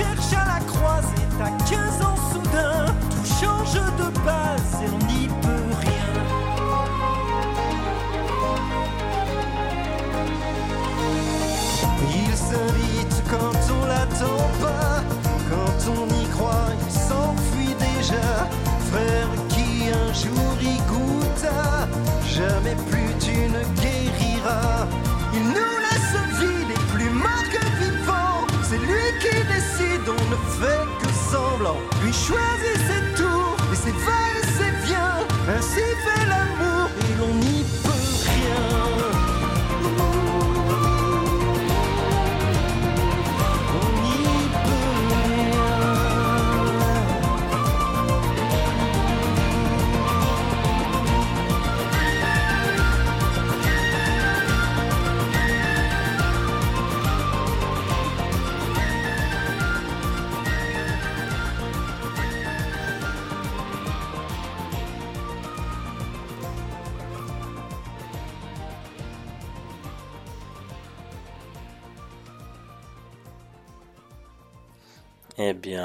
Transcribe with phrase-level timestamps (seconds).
[0.00, 0.49] cherche à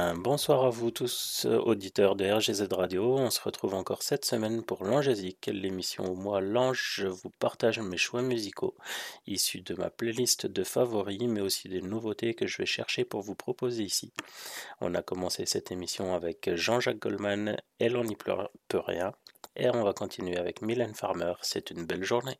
[0.05, 3.17] Bien, bonsoir à vous tous, euh, auditeurs de RGZ Radio.
[3.17, 7.79] On se retrouve encore cette semaine pour Langésique, l'émission où moi, Lange, je vous partage
[7.79, 8.75] mes choix musicaux,
[9.25, 13.21] issus de ma playlist de favoris, mais aussi des nouveautés que je vais chercher pour
[13.21, 14.13] vous proposer ici.
[14.79, 19.11] On a commencé cette émission avec Jean-Jacques Goldman, Elle on n'y peut rien,
[19.55, 22.37] et on va continuer avec Mylène Farmer, C'est une belle journée.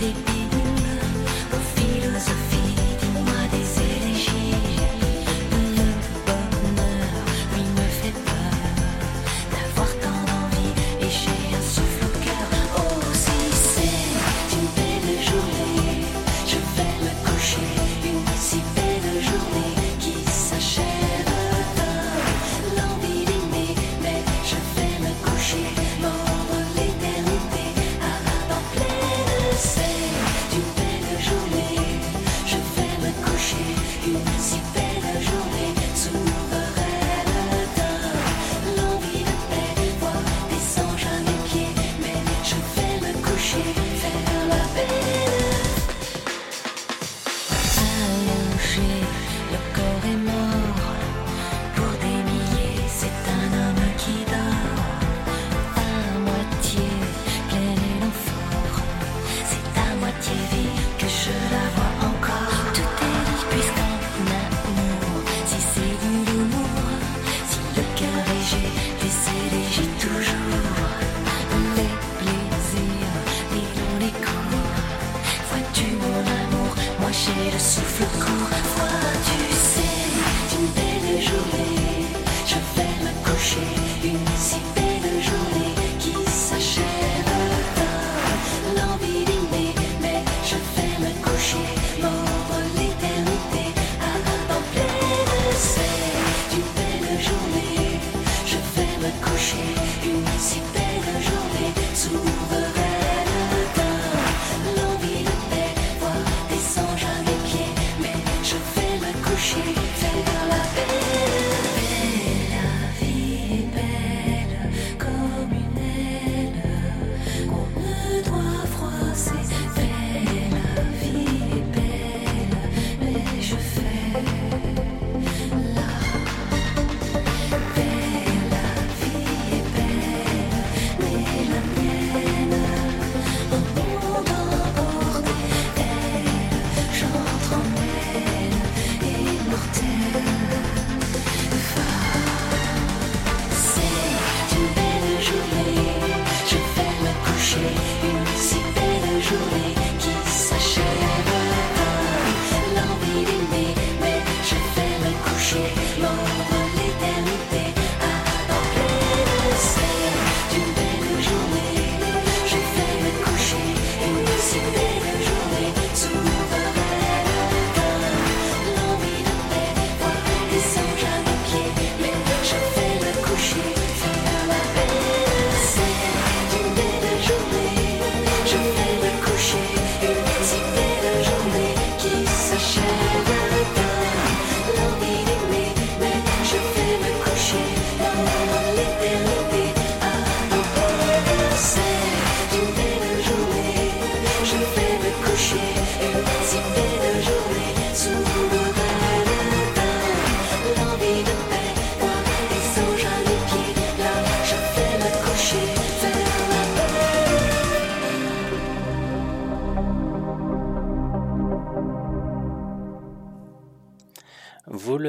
[0.00, 0.29] Fais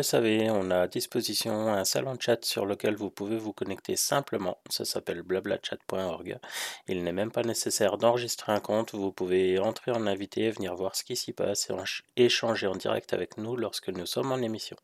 [0.02, 3.54] le savez, on a à disposition un salon de chat sur lequel vous pouvez vous
[3.54, 4.58] connecter simplement.
[4.68, 6.40] Ça s'appelle blablachat.org.
[6.88, 8.96] Il n'est même pas nécessaire d'enregistrer un compte.
[8.96, 11.70] Vous pouvez entrer en invité, venir voir ce qui s'y passe
[12.16, 14.76] et échanger en direct avec nous lorsque nous sommes en émission.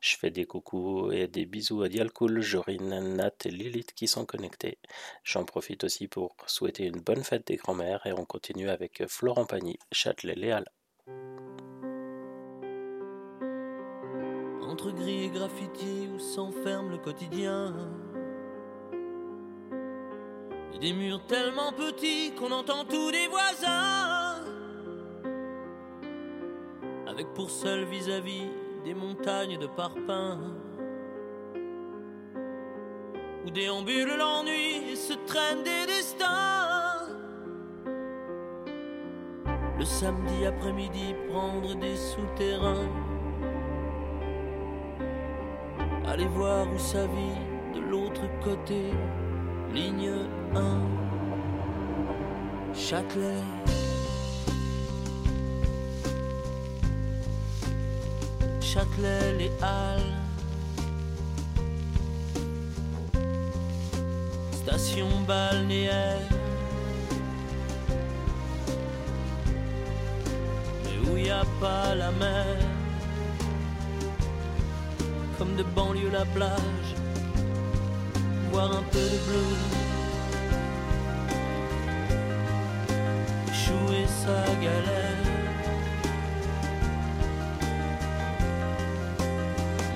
[0.00, 4.24] Je fais des coucous et des bisous à Dialcool, Jorine, Nat et Lilith qui sont
[4.24, 4.78] connectés.
[5.22, 9.44] J'en profite aussi pour souhaiter une bonne fête des grands-mères et on continue avec Florent
[9.44, 10.64] Pagny, Châtelet-Léal.
[14.76, 17.72] Entre gris et graffiti où s'enferme le quotidien.
[20.74, 24.34] Et des murs tellement petits qu'on entend tous des voisins.
[27.06, 28.50] Avec pour seul vis-à-vis
[28.84, 30.52] des montagnes de parpaings.
[33.46, 37.08] Où déambule l'ennui et se traînent des destins.
[39.78, 43.15] Le samedi après-midi, prendre des souterrains
[46.08, 48.92] Allez voir où ça vit de l'autre côté,
[49.74, 50.12] ligne
[50.54, 51.06] 1,
[52.74, 53.42] Châtelet.
[58.60, 60.14] Châtelet, les Halles.
[64.52, 66.28] Station balnéaire.
[70.84, 72.75] Mais où y a pas la mer?
[75.38, 76.90] Comme de banlieue la plage,
[78.50, 79.48] voir un peu de bleu,
[83.50, 85.24] échouer sa galère,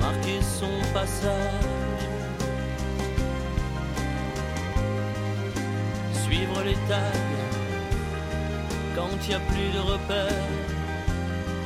[0.01, 2.03] marquer son passage,
[6.25, 7.27] suivre les tags.
[8.95, 10.49] Quand il n'y a plus de repères,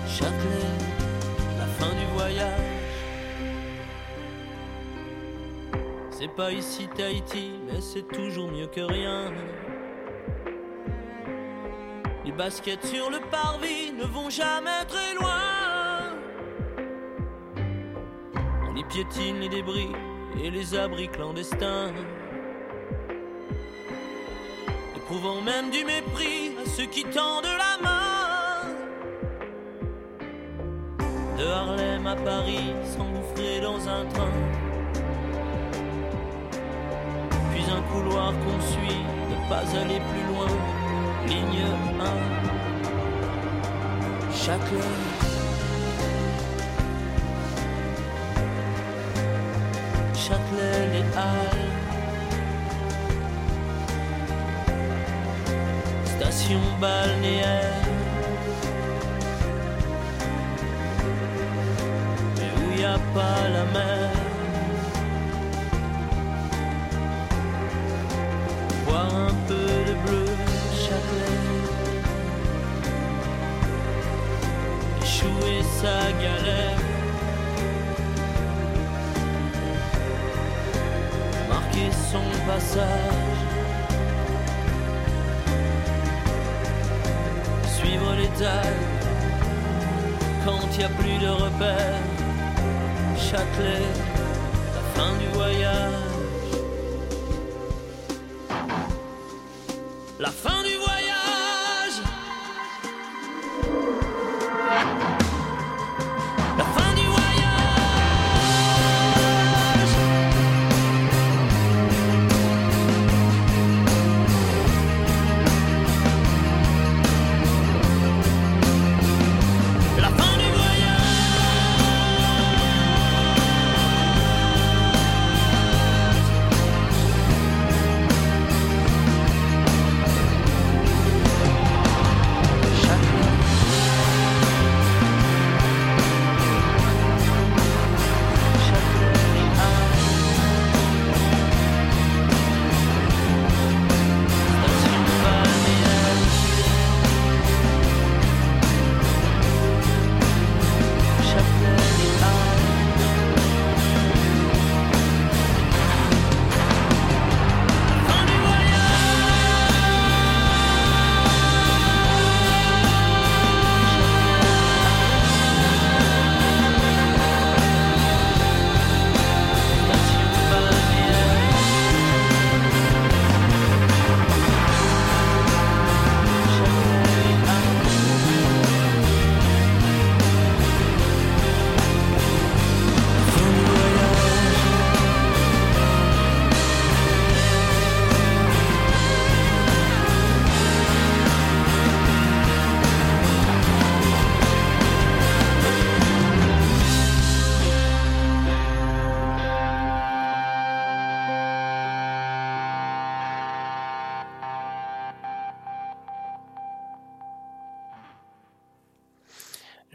[0.07, 0.78] Châtelet,
[1.59, 2.74] la fin du voyage.
[6.25, 9.31] C'est pas ici Tahiti, mais c'est toujours mieux que rien.
[12.25, 16.16] Les baskets sur le parvis ne vont jamais très loin.
[18.66, 19.90] On y piétine les débris
[20.43, 21.93] et les abris clandestins.
[24.97, 28.64] Éprouvant même du mépris à ceux qui tendent la main.
[31.37, 34.63] De Harlem à Paris, s'engouffrer dans un train.
[37.95, 40.53] Couloir qu'on suit, ne pas aller plus loin.
[41.29, 41.67] Ligne
[42.01, 42.17] 1,
[44.33, 45.03] Châtelet.
[50.25, 51.71] Châtelet, les Halles.
[56.05, 57.83] Station balnéaire.
[62.37, 64.03] Mais où y a pas la mer?
[82.75, 83.38] Passage.
[87.76, 88.28] Suivre les
[90.45, 92.02] quand il n'y a plus de repères.
[93.16, 93.87] Châtelet,
[94.75, 96.13] la fin du voyage.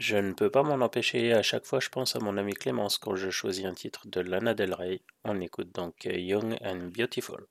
[0.00, 2.96] Je ne peux pas m'en empêcher, à chaque fois je pense à mon ami Clémence
[2.96, 5.02] quand je choisis un titre de Lana Del Rey.
[5.24, 7.46] On écoute donc Young and Beautiful.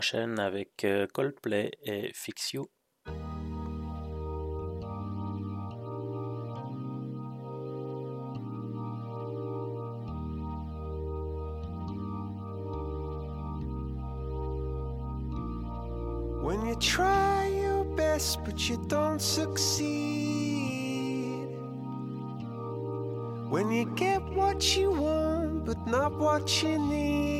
[0.00, 2.70] enchaîne avec euh, Coldplay et Fix You.
[16.42, 19.84] When you try your best but you don't succeed.
[23.50, 27.39] When you get what you want but not what you need.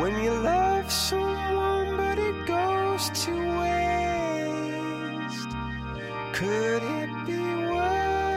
[0.00, 5.50] When you love someone but it goes to waste,
[6.32, 8.30] could it be worse?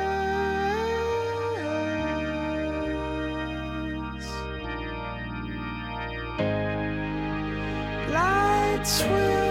[8.12, 9.43] Lights will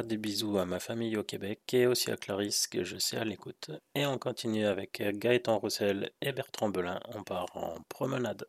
[0.00, 3.24] Des bisous à ma famille au Québec et aussi à Clarisse que je sais à
[3.24, 3.70] l'écoute.
[3.94, 6.98] Et on continue avec Gaëtan Roussel et Bertrand Belin.
[7.14, 8.46] On part en promenade.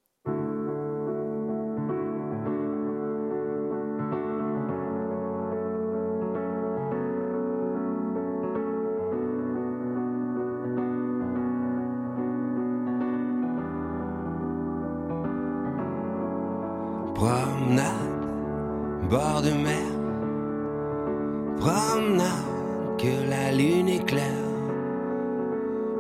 [17.14, 17.90] Promenade,
[19.10, 19.93] bord de mer.
[22.04, 24.44] Promenade, que la lune éclaire.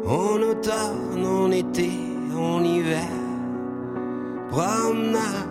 [0.06, 1.92] En automne, en été,
[2.36, 3.08] en hiver.
[4.50, 5.48] Promenade,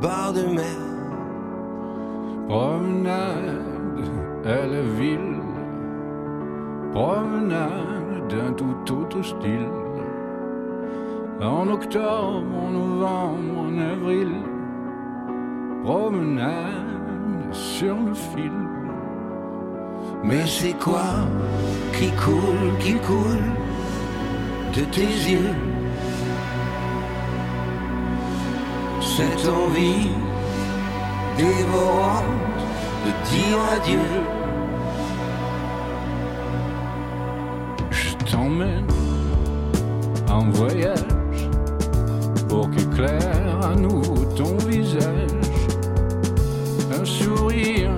[0.00, 0.78] bord de mer.
[2.46, 3.64] Promenade
[4.44, 5.40] à la ville,
[6.92, 9.72] promenade d'un tout autre style.
[11.40, 14.30] En octobre, en novembre, en avril,
[15.82, 18.67] promenade sur le fil.
[20.22, 21.26] Mais c'est quoi
[21.96, 23.44] qui coule, qui coule
[24.74, 25.00] de tes
[25.32, 25.54] yeux
[29.00, 30.10] Cette envie
[31.36, 32.24] dévorante
[33.04, 33.98] de dire adieu.
[37.90, 38.86] Je t'emmène
[40.30, 41.48] en voyage
[42.48, 45.30] pour qu'éclaire à nouveau ton visage.
[46.92, 47.90] Un sourire,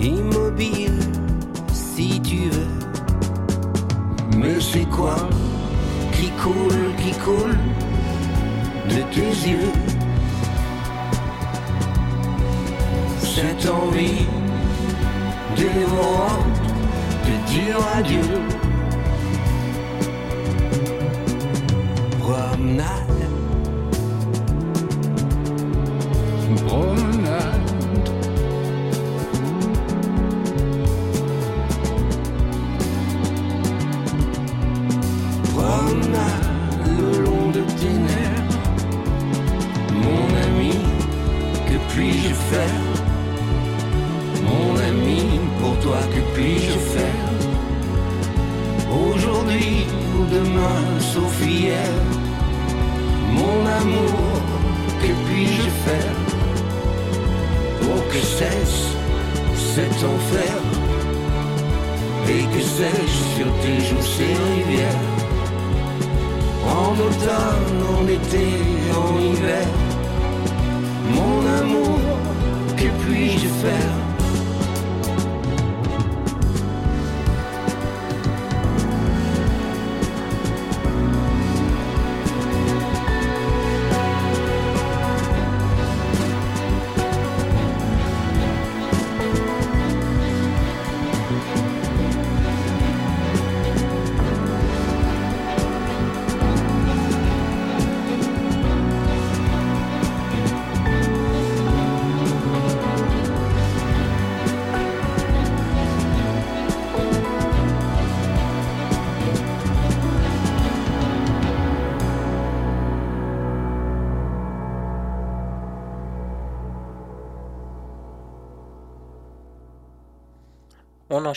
[0.00, 1.00] Immobile,
[1.72, 2.68] si tu veux.
[4.36, 5.16] Mais c'est quoi
[6.12, 7.58] qui coule, qui coule
[8.88, 9.72] de tes yeux?
[13.18, 14.26] Cette envie
[15.56, 16.60] dévorante
[17.26, 18.40] de dire adieu.
[22.20, 23.03] Promenade,
[44.42, 45.22] Mon ami,
[45.60, 47.28] pour toi, que puis-je faire?
[48.90, 49.86] Aujourd'hui
[50.16, 51.90] ou demain, sauf hier.
[53.32, 54.40] Mon amour,
[55.00, 56.16] que puis-je faire?
[57.80, 58.80] Pour que cesse
[59.74, 60.56] cet enfer?
[62.28, 65.04] Et que sèche sur tes joues ces rivières?
[66.66, 68.48] En automne, en été,
[69.02, 69.66] en hiver,
[71.16, 71.98] mon amour,
[72.84, 74.03] que puis-je faire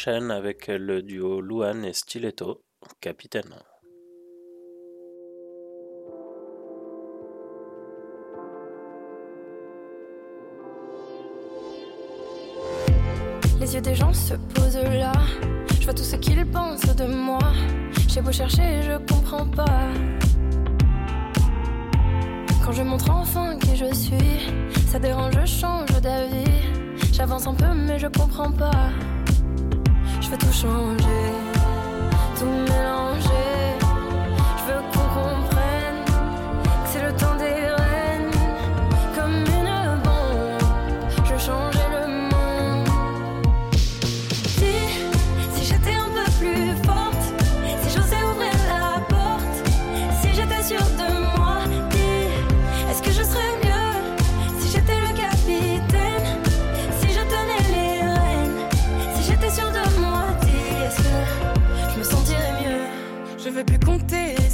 [0.06, 2.62] avec le duo Luan et Stiletto,
[3.02, 3.56] Capitaine.
[13.60, 15.14] Les yeux des gens se posent là.
[15.80, 17.40] Je vois tout ce qu'ils pensent de moi.
[18.08, 19.90] J'ai beau chercher, je comprends pas.
[22.64, 24.54] Quand je montre enfin qui je suis,
[24.92, 26.62] ça dérange, je change d'avis.
[27.12, 28.92] J'avance un peu, mais je comprends pas.
[30.28, 31.32] Je veux tout changer,
[32.38, 33.67] tout mélanger.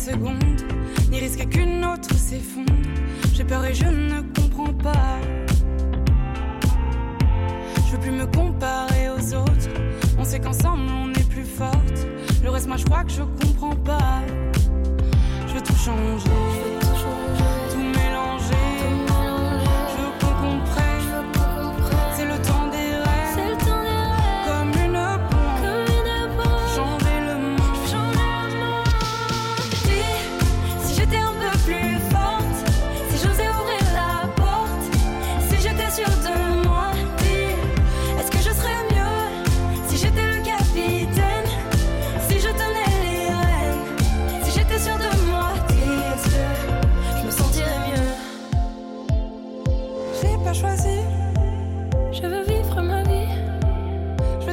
[0.04, 0.62] Secondes,
[1.10, 2.74] ni risquer qu'une autre s'effondre.
[3.34, 5.18] J'ai peur et je ne comprends pas.
[7.86, 9.70] Je veux plus me comparer aux autres.
[10.20, 12.08] On sait qu'ensemble on est plus forte.
[12.44, 14.22] Le reste, moi je crois que je comprends pas.
[15.48, 16.83] Je veux Tout changer,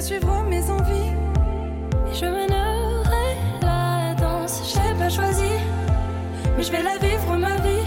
[0.01, 1.13] Je veux suivre mes envies.
[2.11, 4.63] et je mènerai la danse.
[4.73, 5.53] J'ai pas choisi,
[6.57, 7.85] mais je vais la vivre ma vie.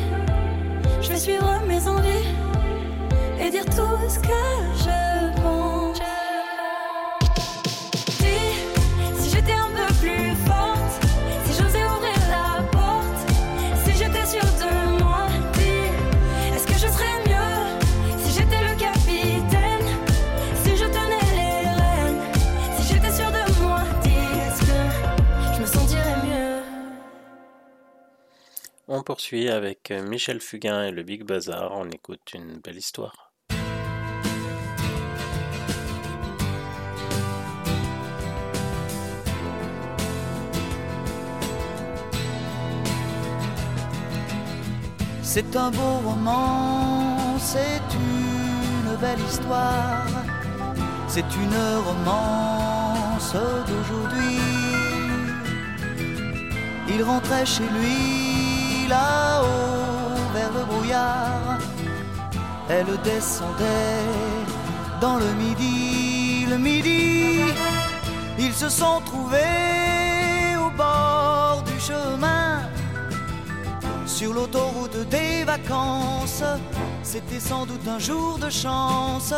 [1.01, 2.27] Je vais suivre mes envies
[3.39, 4.43] et dire tout ce que
[4.77, 5.12] je
[28.95, 31.71] On poursuit avec euh, Michel Fugain et le Big Bazar.
[31.75, 33.33] On écoute une belle histoire.
[45.23, 50.05] C'est un beau roman, c'est une belle histoire,
[51.07, 53.33] c'est une romance
[53.67, 54.37] d'aujourd'hui.
[56.89, 58.32] Il rentrait chez lui
[58.87, 61.59] là-haut vers le brouillard,
[62.69, 64.07] elle descendait
[65.01, 67.39] dans le midi, le midi.
[68.39, 72.61] Ils se sont trouvés au bord du chemin
[74.05, 76.43] sur l'autoroute des vacances.
[77.03, 79.33] C'était sans doute un jour de chance.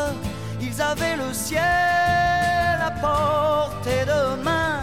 [0.61, 1.61] Ils avaient le ciel
[2.81, 4.79] à portée de main.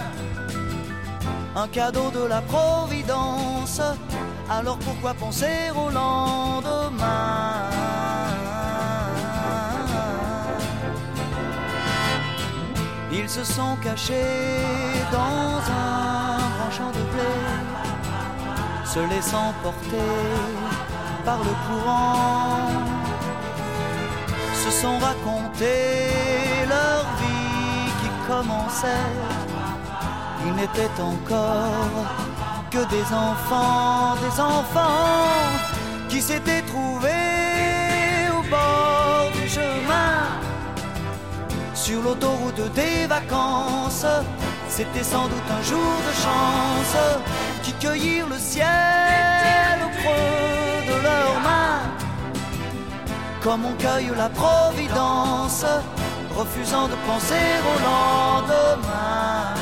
[1.55, 3.81] Un cadeau de la Providence.
[4.59, 7.71] Alors pourquoi penser au lendemain
[13.11, 14.61] Ils se sont cachés
[15.11, 17.73] dans un grand champ de blé
[18.93, 20.13] se laissant porter
[21.25, 22.69] par le courant,
[24.63, 29.13] se sont racontés leur vie qui commençait.
[30.45, 32.32] Ils n'étaient encore
[32.73, 35.51] que des enfants, des enfants
[36.09, 40.41] qui s'étaient trouvés au bord du chemin,
[41.75, 44.07] sur l'autoroute des vacances.
[44.71, 46.97] C'était sans doute un jour de chance
[47.63, 51.83] qui cueillirent le ciel au creux de leurs mains,
[53.43, 55.67] comme on cueille la providence,
[56.35, 59.62] refusant de penser au lendemain.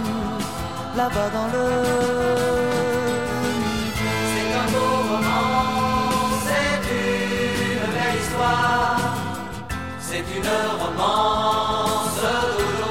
[0.95, 1.65] là-bas dans le
[3.59, 4.09] midi.
[4.31, 5.63] C'est un beau roman,
[6.45, 9.15] c'est une belle histoire.
[9.99, 12.81] C'est une romance d'aujourd'hui.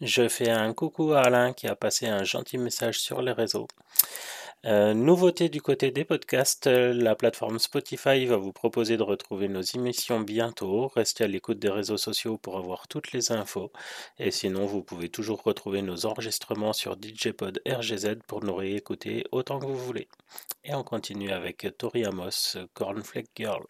[0.00, 3.66] Je fais un coucou à Alain qui a passé un gentil message sur les réseaux.
[4.66, 9.48] Euh, nouveauté du côté des podcasts, euh, la plateforme Spotify va vous proposer de retrouver
[9.48, 10.88] nos émissions bientôt.
[10.88, 13.72] Restez à l'écoute des réseaux sociaux pour avoir toutes les infos.
[14.18, 19.58] Et sinon, vous pouvez toujours retrouver nos enregistrements sur DJpod RGZ pour nous réécouter autant
[19.58, 20.08] que vous voulez.
[20.64, 23.64] Et on continue avec Tori Amos, Cornflake Girl.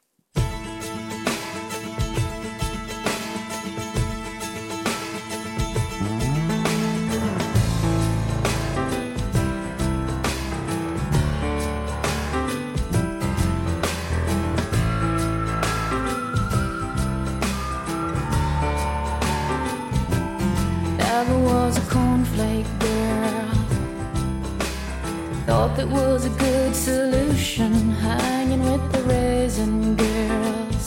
[25.68, 27.72] thought it was a good solution.
[27.92, 30.86] Hanging with the raisin girls.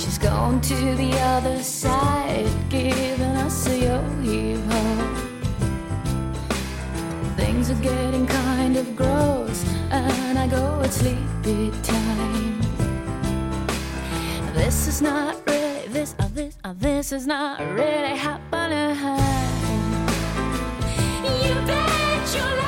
[0.00, 4.62] She's gone to the other side, giving us a yo heave
[7.36, 12.60] Things are getting kind of gross, and I go at sleepy time.
[14.54, 18.96] This is not really this, uh, this, uh, this is not really happening.
[21.42, 22.67] You bet your life.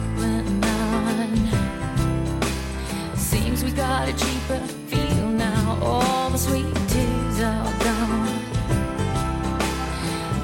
[3.75, 5.77] got a cheaper feel now.
[5.81, 8.39] All the sweet tears are gone.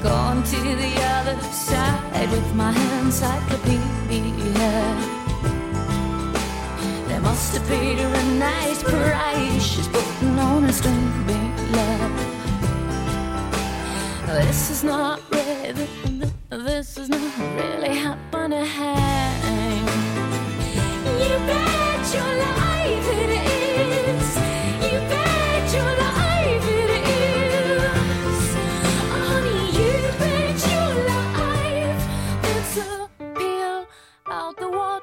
[0.02, 4.72] Gone to the other side with my encyclopedia.
[7.08, 9.62] They must have paid her a nice price.
[9.62, 11.26] She's putting on a string
[11.72, 12.12] love.
[14.26, 15.88] This is not really,
[16.50, 18.66] this is not really happening.
[21.18, 21.67] You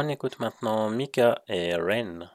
[0.00, 2.30] On écoute maintenant Mika et Ren.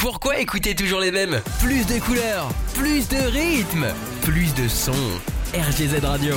[0.00, 1.40] Pourquoi écouter toujours les mêmes?
[1.60, 3.86] Plus de couleurs, plus de rythme,
[4.22, 4.92] plus de sons.
[5.54, 6.34] RGZ Radio.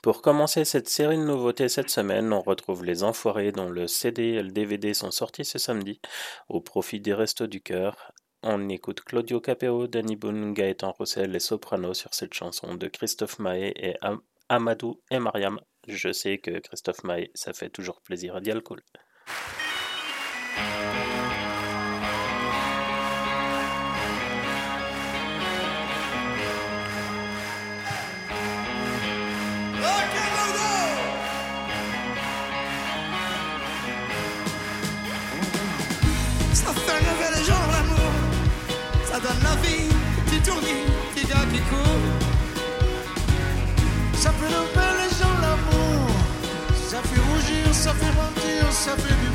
[0.00, 4.22] Pour commencer cette série de nouveautés cette semaine, on retrouve Les Enfoirés dont le CD
[4.34, 6.00] et le DVD sont sortis ce samedi
[6.48, 8.12] au profit des Restos du Cœur.
[8.44, 13.40] On écoute Claudio Capeo, Danny Boone, Gaëtan Roussel et Soprano sur cette chanson de Christophe
[13.40, 15.58] Maé et Am- Amadou et Mariam.
[15.88, 18.82] Je sais que Christophe Maé, ça fait toujours plaisir à Dialcool.
[20.56, 20.62] Ça
[36.72, 38.12] fait rêver les gens l'amour.
[39.04, 39.88] Ça donne la vie,
[40.24, 40.84] petit tournis,
[41.14, 42.02] petit gars qui court
[44.14, 46.10] Ça fait lever les gens l'amour.
[46.88, 49.25] Ça fait rougir, ça fait mentir, ça fait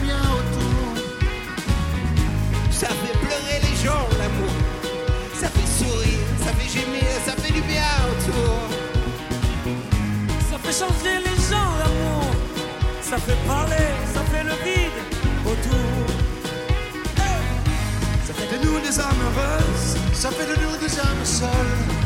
[3.90, 4.54] l'amour.
[5.34, 8.56] Ça fait sourire, ça fait gémir, ça fait du bien autour.
[10.50, 12.32] Ça fait changer les gens, l'amour.
[13.02, 15.00] Ça fait parler, ça fait le vide
[15.46, 16.06] autour.
[18.26, 19.98] Ça fait de nous des âmes heureuses.
[20.14, 21.50] Ça fait de nous des âmes seules.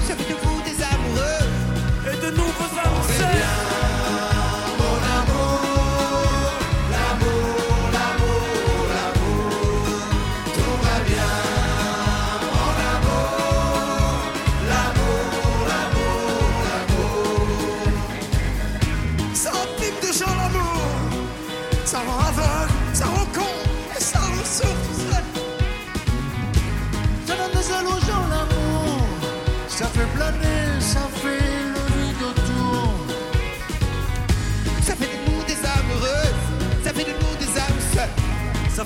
[0.08, 1.46] Ça fait de vous des amoureux
[2.12, 3.85] Et de nouveaux âmes seuls.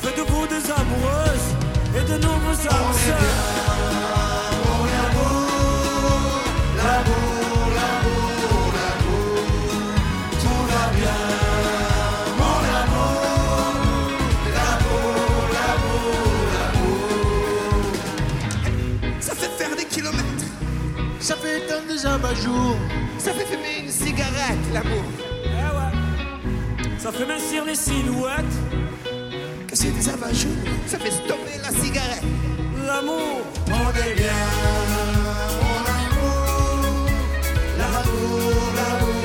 [0.02, 1.50] Ça fait de vous des amoureuses
[1.94, 3.36] et de nouveaux âmes seuls.
[4.66, 6.42] Mon amour,
[6.78, 9.42] l'amour, l'amour, l'amour,
[10.42, 11.20] tout va bien.
[12.38, 13.20] Mon amour,
[14.56, 15.16] l'amour,
[15.56, 16.24] l'amour,
[16.54, 17.14] l'amour.
[19.20, 20.48] Ça fait faire des kilomètres,
[21.20, 22.78] ça fait éteindre des abat-jours,
[23.18, 25.04] ça fait fumer une cigarette, l'amour.
[25.44, 25.92] Eh ouais.
[27.00, 28.46] Ça fait mincir les silhouettes.
[29.80, 30.52] Casser des abat-jours,
[30.88, 32.24] ça fait stopper la cigarette.
[32.86, 33.42] L'amour.
[33.68, 34.42] On est bien,
[35.62, 37.08] mon amour,
[37.78, 39.19] l'amour, l'amour,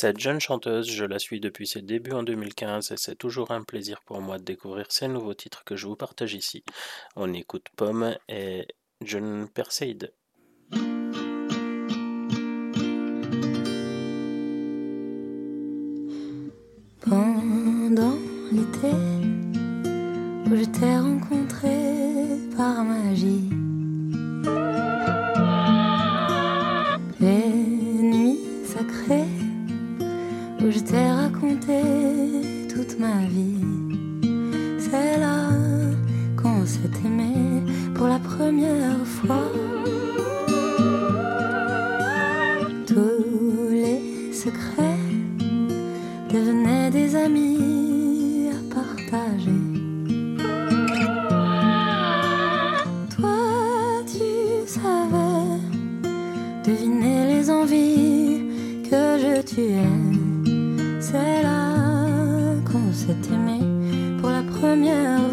[0.00, 3.62] Cette jeune chanteuse, je la suis depuis ses débuts en 2015 et c'est toujours un
[3.62, 6.64] plaisir pour moi de découvrir ces nouveaux titres que je vous partage ici.
[7.16, 8.66] On écoute Pomme et
[9.02, 10.14] John Perseid.
[17.00, 18.16] Pendant
[18.52, 18.96] l'été
[20.46, 21.76] où je t'ai rencontré
[22.56, 23.50] par magie,
[30.70, 31.82] je t'ai raconté
[32.72, 33.64] toute ma vie,
[34.78, 35.50] c'est là
[36.40, 37.62] qu'on s'est aimé
[37.94, 39.50] pour la première fois.
[42.86, 45.06] Tous les secrets
[46.32, 49.62] devenaient des amis à partager.
[53.16, 53.38] Toi,
[54.06, 55.58] tu savais
[56.64, 58.42] deviner les envies
[58.88, 59.99] que je tuais.
[63.10, 63.58] S'est aimé
[64.20, 65.29] pour la première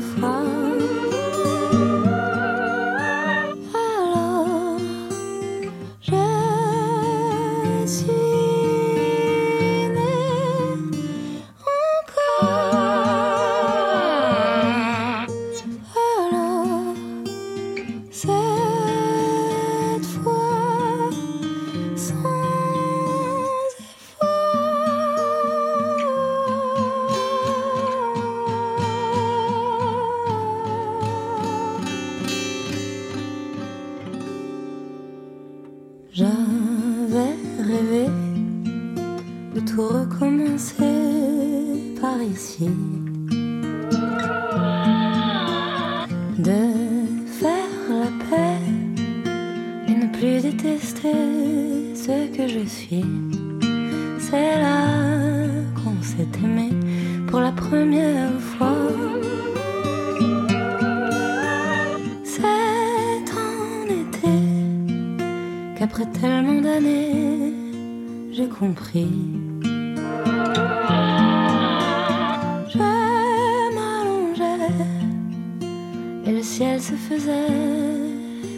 [76.58, 77.54] ciel se faisait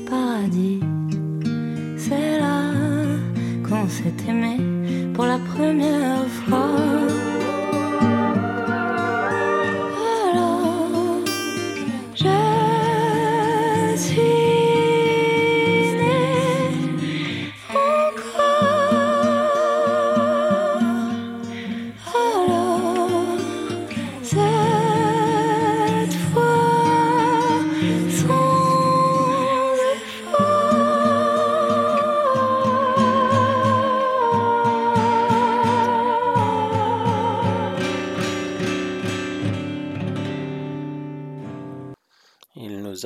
[0.09, 0.79] paradis.
[1.97, 2.61] C'est là
[3.67, 4.55] qu'on s'est aimé
[5.13, 7.28] pour la première fois.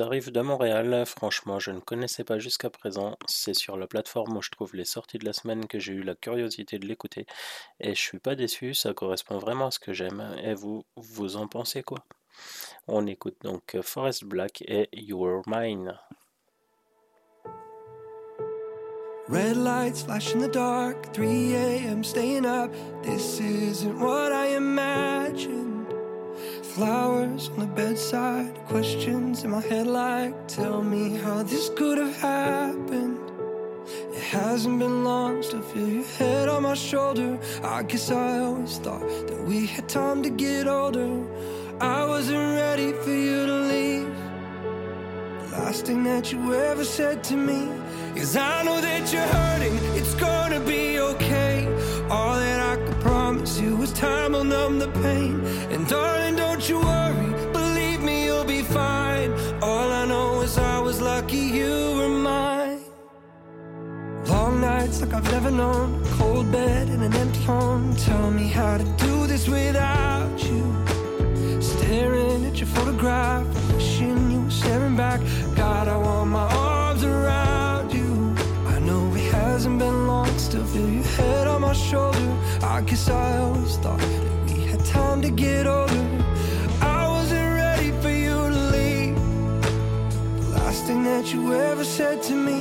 [0.04, 4.42] Arrive de Montréal, franchement je ne connaissais pas jusqu'à présent, c'est sur la plateforme où
[4.42, 7.26] je trouve les sorties de la semaine que j'ai eu la curiosité de l'écouter
[7.80, 11.36] et je suis pas déçu, ça correspond vraiment à ce que j'aime et vous, vous
[11.36, 12.04] en pensez quoi?
[12.86, 15.98] On écoute donc Forest Black et You Were Mine.
[19.26, 22.04] Red lights flash in the dark, 3 a.m.
[22.04, 22.70] staying up.
[23.02, 25.73] This isn't what I imagined.
[26.74, 32.16] Flowers on the bedside, questions in my head like, tell me how this could have
[32.16, 33.20] happened.
[34.12, 37.38] It hasn't been long, still feel your head on my shoulder.
[37.62, 41.24] I guess I always thought that we had time to get older.
[41.80, 44.12] I wasn't ready for you to leave.
[45.42, 47.68] The last thing that you ever said to me
[48.20, 51.68] is I know that you're hurting, it's gonna be okay.
[52.10, 52.53] All that
[53.64, 55.40] You is time will numb the pain.
[55.72, 59.32] And darling, don't you worry, believe me, you'll be fine.
[59.62, 62.80] All I know is I was lucky you were mine.
[64.26, 67.96] Long nights like I've never known, cold bed in an empty home.
[67.96, 70.62] Tell me how to do this without you.
[71.62, 75.20] Staring at your photograph, wishing you were staring back.
[75.56, 78.34] God, I want my arms around you.
[78.66, 80.03] I know it hasn't been
[80.44, 82.36] still feel your head on my shoulder.
[82.62, 86.06] I guess I always thought that we had time to get older.
[86.82, 89.16] I wasn't ready for you to leave.
[90.40, 92.60] The last thing that you ever said to me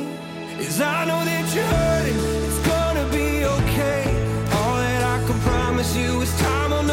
[0.60, 4.04] is I know that you're hurting, it's gonna be okay.
[4.58, 6.84] All that I can promise you is time will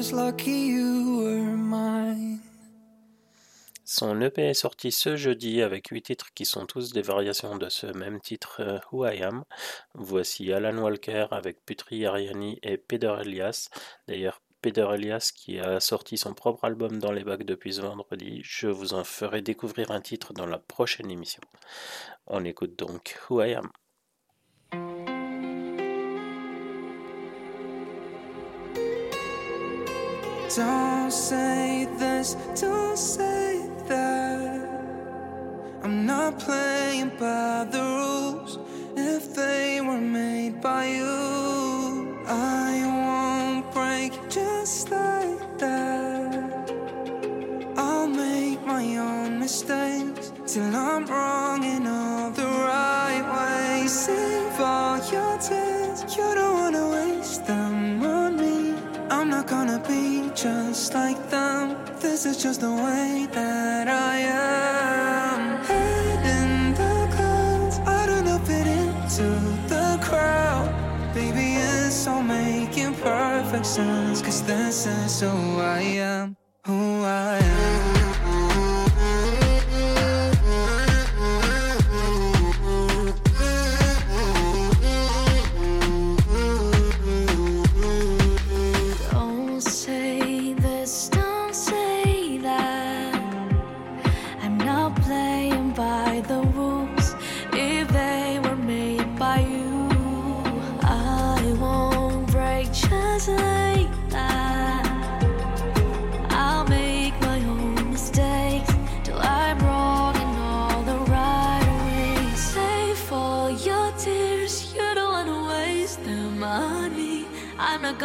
[0.00, 2.38] was lucky you were mine.
[3.84, 7.68] Son EP est sorti ce jeudi avec 8 titres qui sont tous des variations de
[7.68, 9.44] ce même titre euh, Who I Am.
[9.92, 13.68] Voici Alan Walker avec Putri Ariani et Peter Elias.
[14.08, 18.40] D'ailleurs, Peter Elias qui a sorti son propre album dans les bacs depuis ce vendredi.
[18.42, 21.42] Je vous en ferai découvrir un titre dans la prochaine émission.
[22.26, 23.68] On écoute donc Who I Am.
[30.56, 34.68] Don't say this, don't say that.
[35.84, 38.58] I'm not playing by the rules
[38.96, 42.18] if they were made by you.
[42.26, 46.72] I won't break just like that.
[47.76, 53.92] I'll make my own mistakes till I'm wrong in all the right ways.
[53.92, 57.09] Save all your tears, you don't wanna me.
[59.20, 61.76] I'm not gonna be just like them.
[62.00, 65.62] This is just the way that I am.
[65.62, 69.28] Head in the clouds, I don't know fit into
[69.68, 70.72] the crowd.
[71.12, 74.22] Baby, it's all making perfect sense.
[74.22, 77.99] Cause this is who I am, who I am.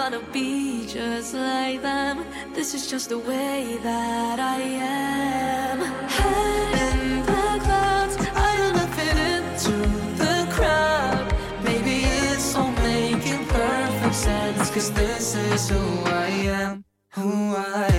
[0.06, 2.26] Gonna be just like them.
[2.54, 5.80] This is just the way that I am.
[6.18, 9.76] Head in the clouds, I don't fit into
[10.22, 11.26] the crowd.
[11.64, 14.70] Maybe it's all making perfect sense.
[14.70, 16.86] Cause this is who I am,
[17.16, 17.95] who I am.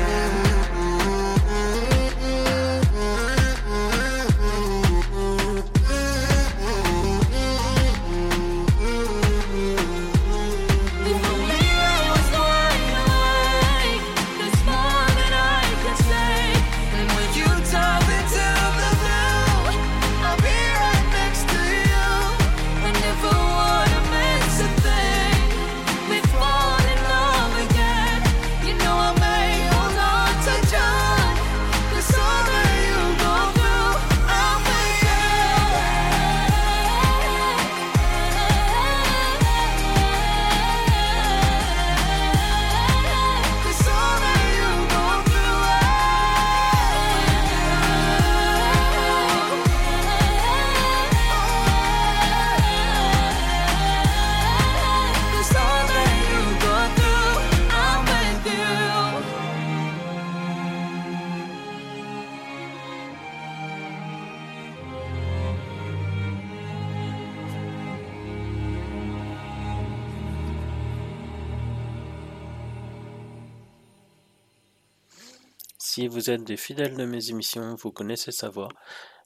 [76.16, 78.70] Vous êtes des fidèles de mes émissions, vous connaissez sa voix.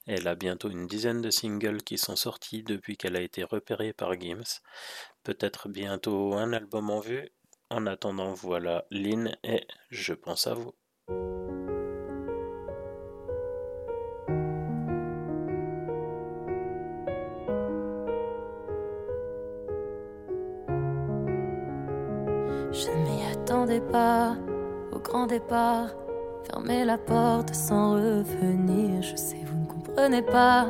[0.08, 3.92] Elle a bientôt une dizaine de singles qui sont sortis depuis qu'elle a été repérée
[3.92, 4.58] par Gims.
[5.22, 7.28] Peut-être bientôt un album en vue.
[7.68, 10.72] En attendant, voilà Lynn et Je pense à vous.
[22.72, 24.36] Je ne m'y attendais pas
[24.90, 25.94] au grand départ.
[26.50, 29.02] Fermer la porte sans revenir.
[29.02, 30.66] Je sais, vous ne comprenez pas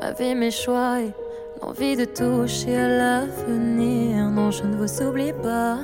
[0.00, 1.12] ma vie, mes choix et
[1.60, 4.30] l'envie de toucher à l'avenir.
[4.30, 5.78] Non, je ne vous oublie pas,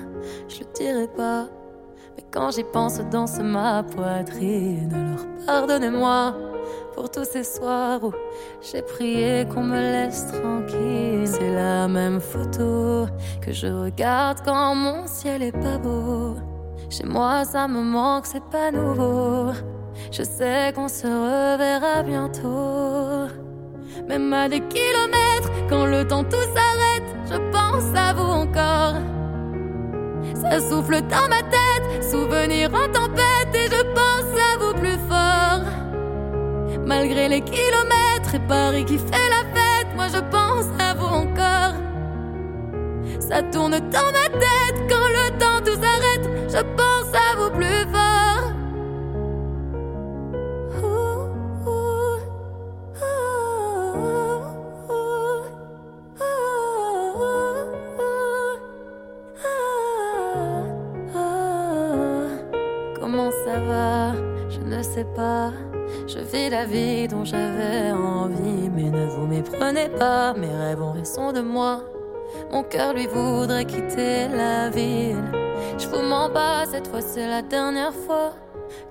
[0.49, 1.49] je le dirai pas.
[2.17, 5.17] Mais quand j'y pense, danse ma poitrine.
[5.47, 6.35] Alors pardonnez-moi
[6.95, 8.13] pour tous ces soirs où
[8.63, 11.27] j'ai prié qu'on me laisse tranquille.
[11.27, 13.07] C'est la même photo
[13.43, 16.37] que je regarde quand mon ciel est pas beau.
[16.89, 19.53] Chez moi, ça me manque, c'est pas nouveau.
[20.13, 23.33] Je sais qu'on se reverra bientôt.
[24.09, 28.95] Même à des kilomètres, quand le temps tout s'arrête, je pense à vous encore.
[30.35, 35.65] Ça souffle dans ma tête, souvenir en tempête, et je pense à vous plus fort.
[36.85, 41.75] Malgré les kilomètres et Paris qui fait la fête, moi je pense à vous encore.
[43.19, 45.06] Ça tourne dans ma tête quand
[46.57, 48.53] je pense à vous plus fort.
[62.99, 64.15] Comment ça va?
[64.49, 65.53] Je ne sais pas.
[66.07, 70.33] Je vis la vie dont j'avais envie, mais ne vous méprenez pas.
[70.33, 71.83] Mes rêves ont raison de moi.
[72.51, 75.46] Mon cœur lui voudrait quitter la ville.
[75.79, 78.33] Je vous mens pas, cette fois c'est la dernière fois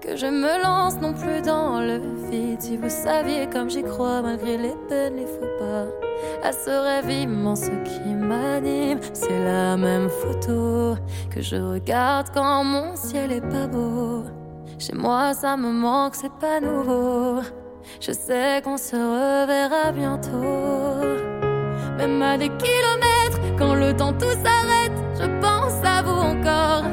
[0.01, 1.99] que je me lance non plus dans le
[2.29, 2.61] vide.
[2.61, 7.11] Si vous saviez comme j'y crois, malgré les peines, les faux pas, à ce rêve
[7.11, 10.95] immense qui m'anime, c'est la même photo
[11.29, 14.23] que je regarde quand mon ciel est pas beau.
[14.77, 17.41] Chez moi, ça me manque, c'est pas nouveau.
[17.99, 21.05] Je sais qu'on se reverra bientôt.
[21.97, 26.83] Même à des kilomètres, quand le temps tout s'arrête, je pense à vous encore.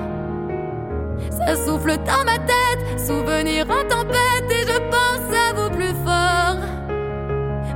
[1.31, 6.57] Ça souffle dans ma tête, souvenir en tempête, et je pense à vous plus fort.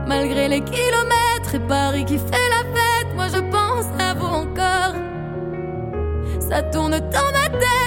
[0.07, 4.95] Malgré les kilomètres et Paris qui fait la fête, moi je pense à vous encore.
[6.41, 7.86] Ça tourne dans ma tête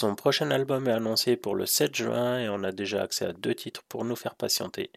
[0.00, 3.32] Son prochain album est annoncé pour le 7 juin et on a déjà accès à
[3.32, 4.92] deux titres pour nous faire patienter.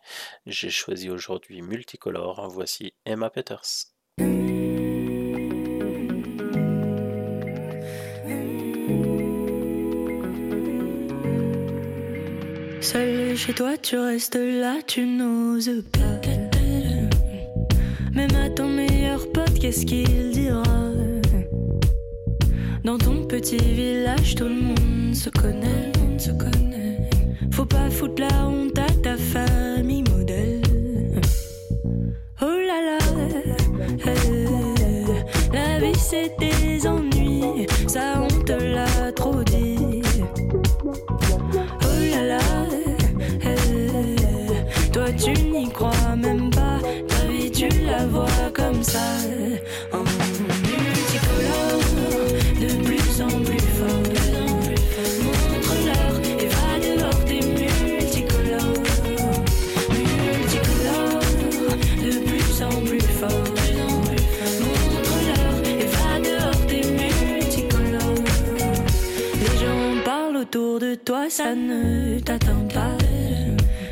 [0.45, 3.87] J'ai choisi aujourd'hui Multicolore, voici Emma Peters.
[12.79, 16.21] Seul chez toi, tu restes là, tu n'oses pas.
[18.13, 20.61] Même à ton meilleur pote, qu'est-ce qu'il dira?
[22.83, 27.09] Dans ton petit village, tout le monde se connaît, se connaît.
[27.51, 30.61] Faut pas foutre la honte à ta famille modèle.
[32.41, 32.97] Oh là là,
[35.53, 40.01] la vie c'est des ennuis, ça on te l'a trop dit.
[40.83, 42.39] Oh là là,
[44.91, 48.99] toi tu n'y crois même pas, ta vie tu la vois comme ça.
[71.05, 72.97] Toi, ça ne t'atteint pas.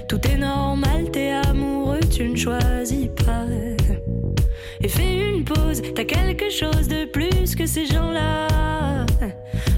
[0.08, 3.46] Tout est normal, t'es amoureux, tu ne choisis pas.
[4.82, 8.48] Et fais une pause, t'as quelque chose de plus que ces gens-là.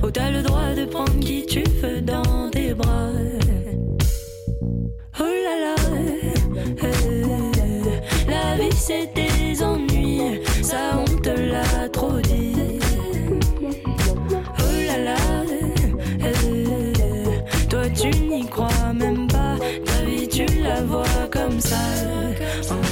[0.04, 3.10] Oh, t'as le droit de prendre qui tu veux dans tes bras.
[5.20, 5.76] Oh là là,
[6.84, 10.42] eh, la vie c'est des ennuis,
[21.62, 22.91] vois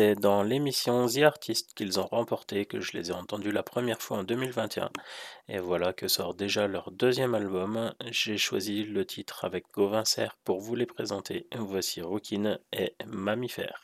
[0.00, 4.00] C'est dans l'émission The Artist qu'ils ont remporté que je les ai entendus la première
[4.00, 4.88] fois en 2021.
[5.46, 7.92] Et voilà que sort déjà leur deuxième album.
[8.10, 11.48] J'ai choisi le titre avec Gauvin Serre pour vous les présenter.
[11.54, 13.82] Voici Rookin et Mammifère.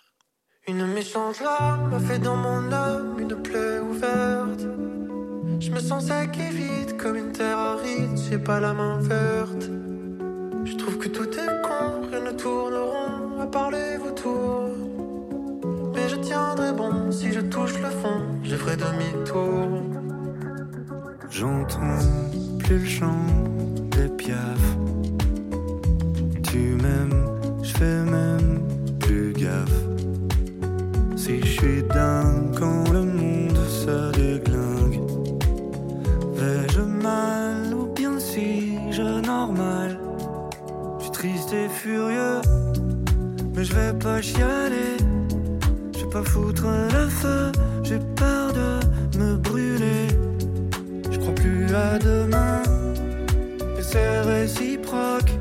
[0.67, 4.61] Une méchante lame a fait dans mon âme une plaie ouverte.
[5.61, 9.69] Je me sens sec vide comme une terre aride, j'ai pas la main verte.
[10.65, 14.96] Je trouve que tout est con, rien ne tourne à part les vautours.
[16.09, 19.83] Je tiendrai bon si je touche le fond, je ferai demi-tour.
[21.31, 21.99] J'entends
[22.61, 23.27] plus le chant
[23.91, 24.77] des piafs.
[26.45, 27.27] Tu m'aimes,
[27.63, 28.61] Je fais même
[29.01, 29.81] plus gaffe.
[31.17, 35.01] Si je suis dingue quand le monde se déglingue,
[36.35, 39.99] vais-je mal ou bien si je normal?
[40.99, 42.41] Je suis triste et furieux,
[43.55, 44.97] mais je vais pas chialer.
[46.11, 47.53] Pas foutre le feu,
[47.83, 50.09] j'ai peur de me brûler.
[51.11, 52.63] Je crois plus à demain,
[53.79, 55.33] et c'est réciproque.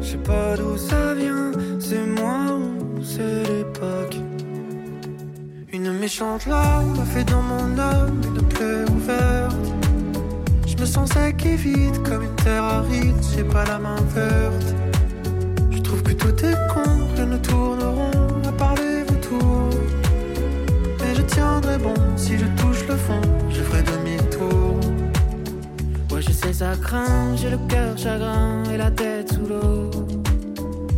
[0.00, 4.16] Je sais pas d'où ça vient, c'est moi ou c'est l'époque.
[5.72, 9.56] Une méchante larme a fait dans mon âme une plaie ouverte.
[10.66, 14.83] Je me sens sec et vide comme une terre aride, j'ai pas la main verte.
[28.06, 29.90] Et la tête sous l'eau.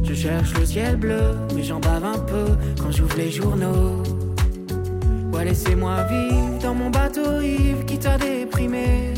[0.02, 2.46] Je cherche le ciel bleu, mais j'en bave un peu
[2.82, 4.02] quand j'ouvre les journaux.
[5.32, 9.14] Ouais, laissez-moi vivre dans mon bateau ivre qui t'a déprimé.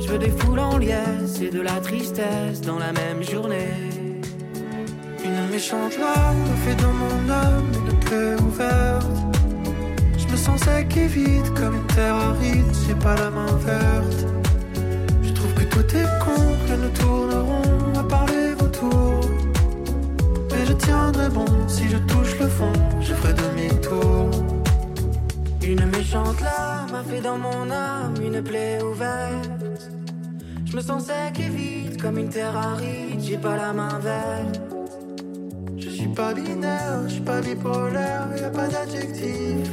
[0.00, 3.74] Je veux des foules en liesse et de la tristesse dans la même journée.
[5.24, 9.06] Une méchante larme fait dans mon âme une plaie ouverte.
[10.16, 14.39] Je me sens sec et vide comme une terre aride, j'ai pas la main verte.
[16.98, 19.28] Tourneront à part les vautours.
[20.50, 24.30] Mais je tiendrai bon si je touche le fond, je ferai demi-tour.
[25.62, 29.90] Une méchante lame a fait dans mon âme une plaie ouverte.
[30.64, 34.60] Je me sens sec et vide comme une terre aride, j'ai pas la main verte.
[35.76, 39.70] Je suis pas binaire, je suis pas bipolaire, y a pas d'adjectif.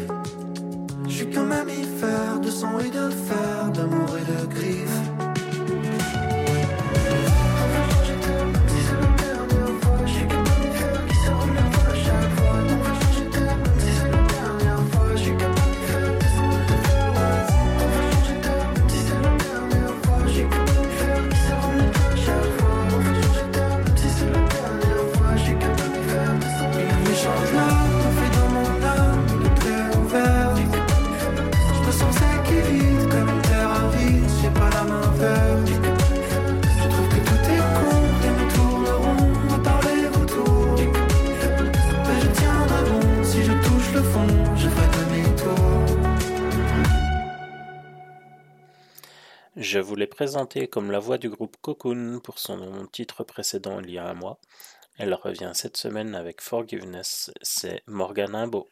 [1.08, 5.17] Je suis qu'un mammifère de sang et de fer, d'amour et de griffes.
[49.70, 53.92] Je vous l'ai présenté comme la voix du groupe Cocoon pour son titre précédent il
[53.92, 54.40] y a un mois.
[54.98, 58.70] Elle revient cette semaine avec Forgiveness, c'est Morgan Imbo.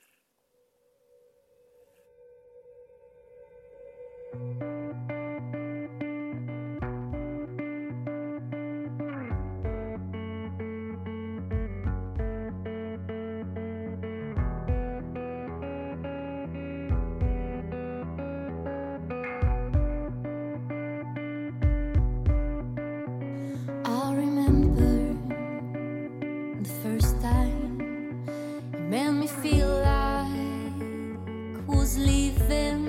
[29.26, 32.85] Me feel like was leaving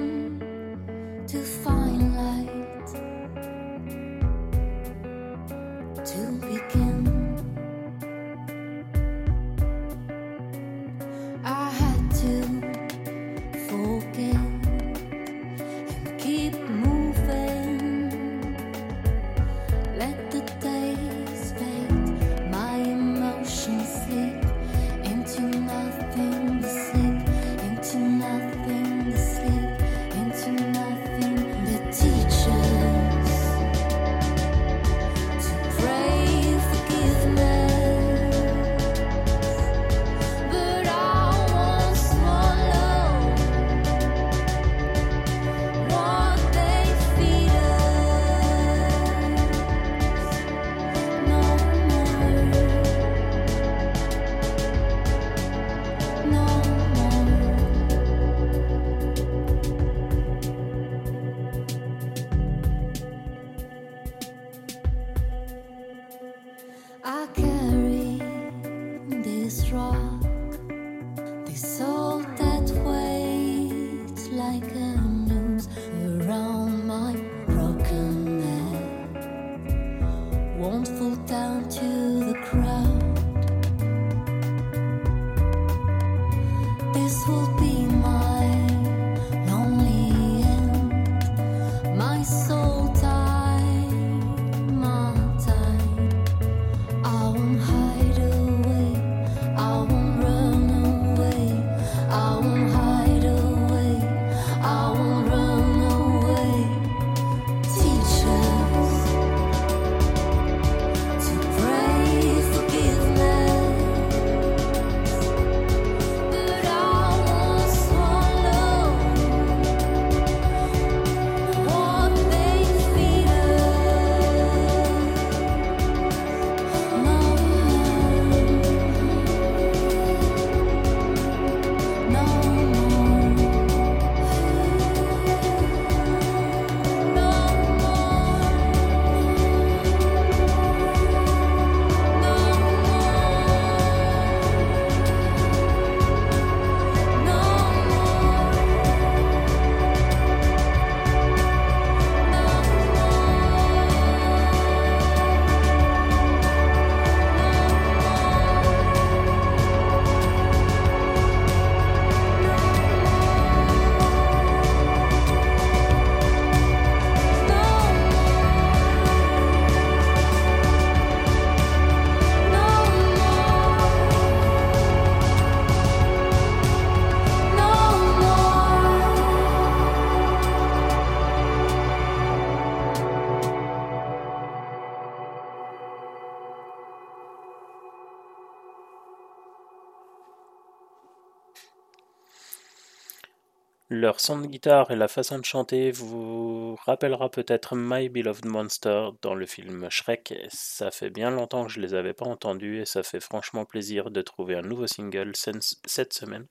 [194.27, 199.37] son de guitare et la façon de chanter vous rappellera peut-être My Beloved Monster dans
[199.37, 200.35] le film Shrek.
[200.49, 204.11] Ça fait bien longtemps que je les avais pas entendus et ça fait franchement plaisir
[204.11, 206.49] de trouver un nouveau single cette semaine.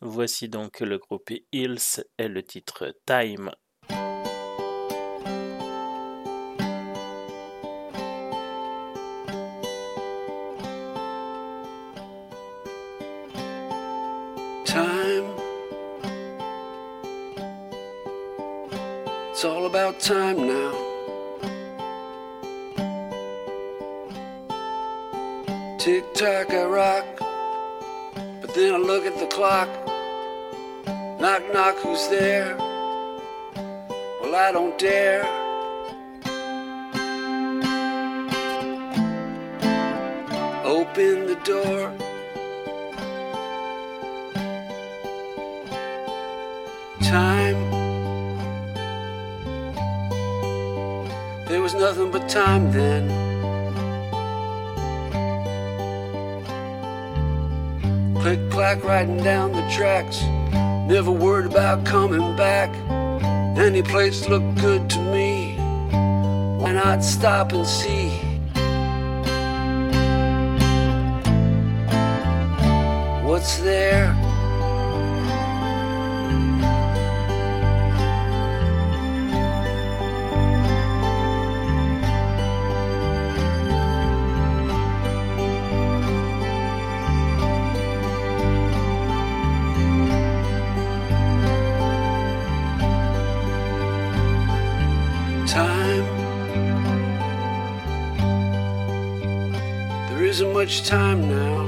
[0.00, 2.92] Voici donc le groupe Hills et le titre.
[3.06, 3.52] Time.
[19.42, 20.70] It's all about time now.
[25.80, 27.04] Tick tock, I rock.
[28.40, 29.68] But then I look at the clock.
[31.20, 32.56] Knock, knock, who's there?
[34.20, 35.24] Well, I don't dare.
[40.64, 41.92] Open the door.
[47.02, 47.41] Time.
[51.62, 53.06] There was nothing but time then.
[58.20, 60.22] Click clack riding down the tracks.
[60.88, 62.74] Never worried about coming back.
[63.56, 65.54] Any place looked good to me.
[66.58, 68.08] Why not stop and see?
[73.24, 74.31] What's there?
[100.32, 101.58] Isn't much time now.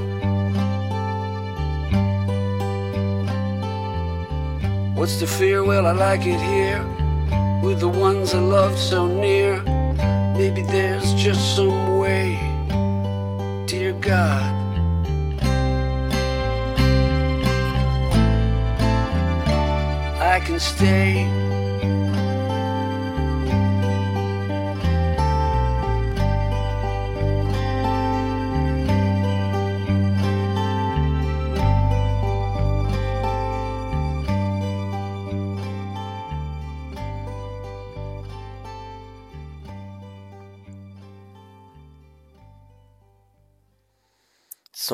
[4.95, 5.63] What's the fear?
[5.63, 6.83] Well, I like it here
[7.61, 9.61] with the ones I love so near.
[10.35, 12.39] Maybe there's just some way,
[13.67, 14.51] dear God.
[20.19, 21.64] I can stay.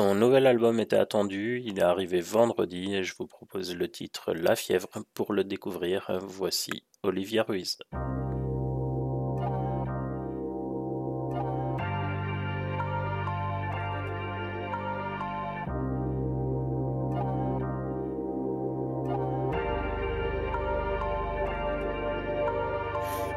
[0.02, 4.34] Son nouvel album était attendu, il est arrivé vendredi et je vous propose le titre
[4.34, 6.18] La fièvre pour le découvrir.
[6.26, 7.78] Voici Olivia Ruiz.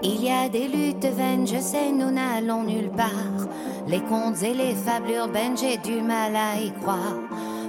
[0.08, 3.48] Il y a des luttes vaines, je sais, nous n'allons nulle part.
[3.88, 7.18] Les contes et les fables urbaines, j'ai du mal à y croire.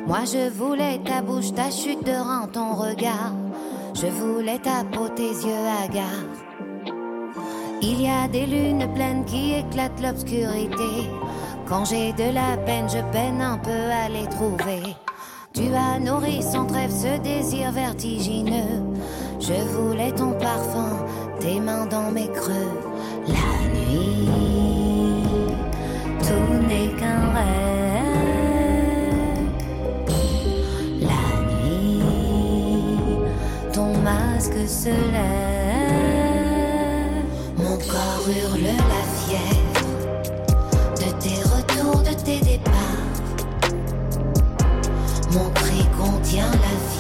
[0.07, 3.33] Moi, je voulais ta bouche, ta chute de rein, ton regard.
[3.95, 6.37] Je voulais ta peau, tes yeux hagards.
[7.81, 11.09] Il y a des lunes pleines qui éclatent l'obscurité.
[11.67, 14.95] Quand j'ai de la peine, je peine un peu à les trouver.
[15.55, 18.83] Tu as nourri sans trêve ce désir vertigineux.
[19.41, 21.07] Je voulais ton parfum,
[21.47, 22.73] tes mains dans mes creux.
[23.29, 24.29] La nuit,
[26.27, 28.67] tout n'est qu'un rêve.
[31.11, 32.03] La nuit,
[33.73, 36.17] ton masque se lève.
[37.59, 39.89] Mon corps hurle la fièvre
[41.03, 43.15] de tes retours, de tes départs.
[45.33, 46.96] Mon cri contient la fièvre,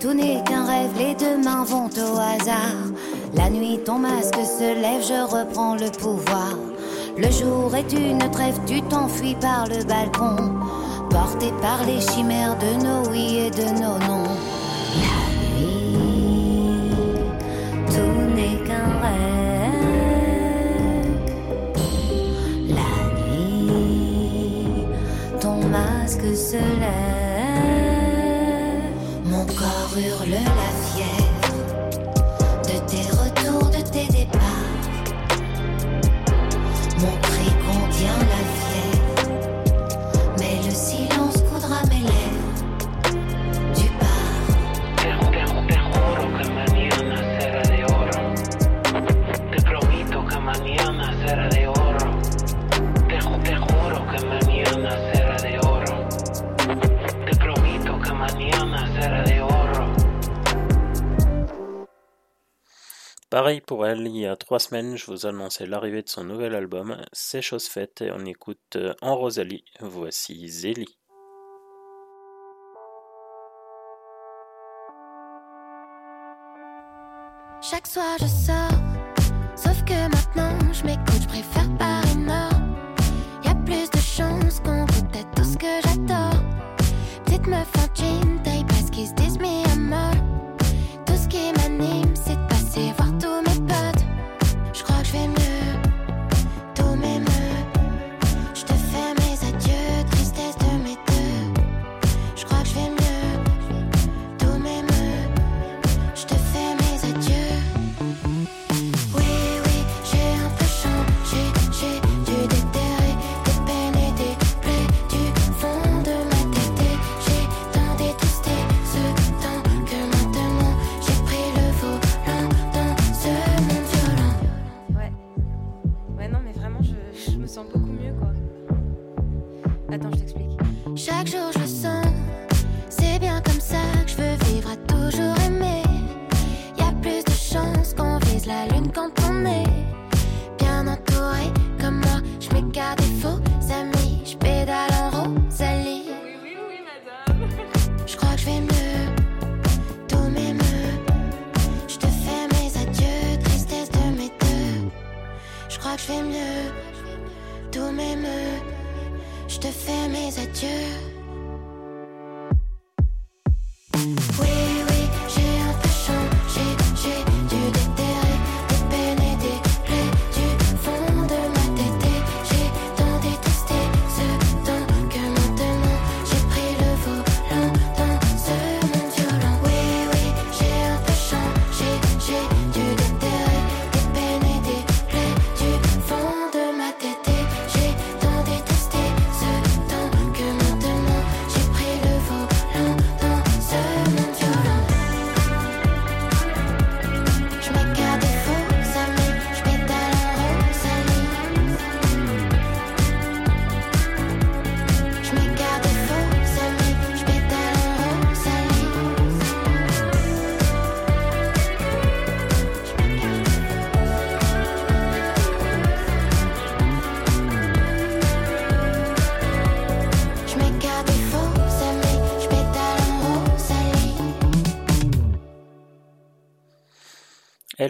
[0.00, 2.88] tout n'est qu'un rêve, les deux mains vont au hasard.
[3.34, 6.54] La nuit, ton masque se lève, je reprends le pouvoir.
[7.18, 10.36] Le jour est une trêve, tu t'enfuis par le balcon.
[11.10, 14.24] Porté par les chimères de nos oui et de nos non.
[14.96, 15.18] La
[15.58, 16.92] nuit,
[17.88, 19.90] tout n'est qu'un rêve.
[22.68, 24.86] La nuit,
[25.40, 27.89] ton masque se lève.
[29.50, 30.89] Mon corps hurle la
[63.30, 66.52] Pareil pour elle, il y a trois semaines, je vous annonçais l'arrivée de son nouvel
[66.52, 70.98] album, C'est chose faite, on écoute euh, en Rosalie, voici Zélie.
[77.62, 78.80] Chaque soir je sors,
[79.54, 81.59] sauf que maintenant je m'écoute, je préfère.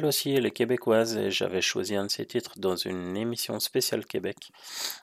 [0.01, 3.60] elle aussi, elle est québécoise et j'avais choisi un de ses titres dans une émission
[3.60, 4.51] spéciale Québec.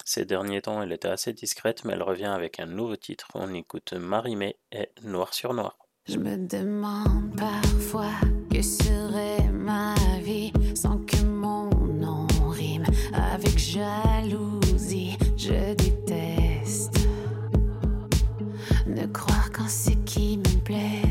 [0.04, 3.28] Ces derniers temps, elle était assez discrète, mais elle revient avec un nouveau titre.
[3.36, 5.78] On écoute Marie-Mé et Noir sur Noir.
[6.10, 8.10] Je me demande parfois
[8.52, 9.94] que serait ma
[10.24, 15.16] vie sans que mon nom rime avec jalousie.
[15.38, 16.98] Je déteste
[18.88, 21.07] ne croire qu'en ce qui me plaît.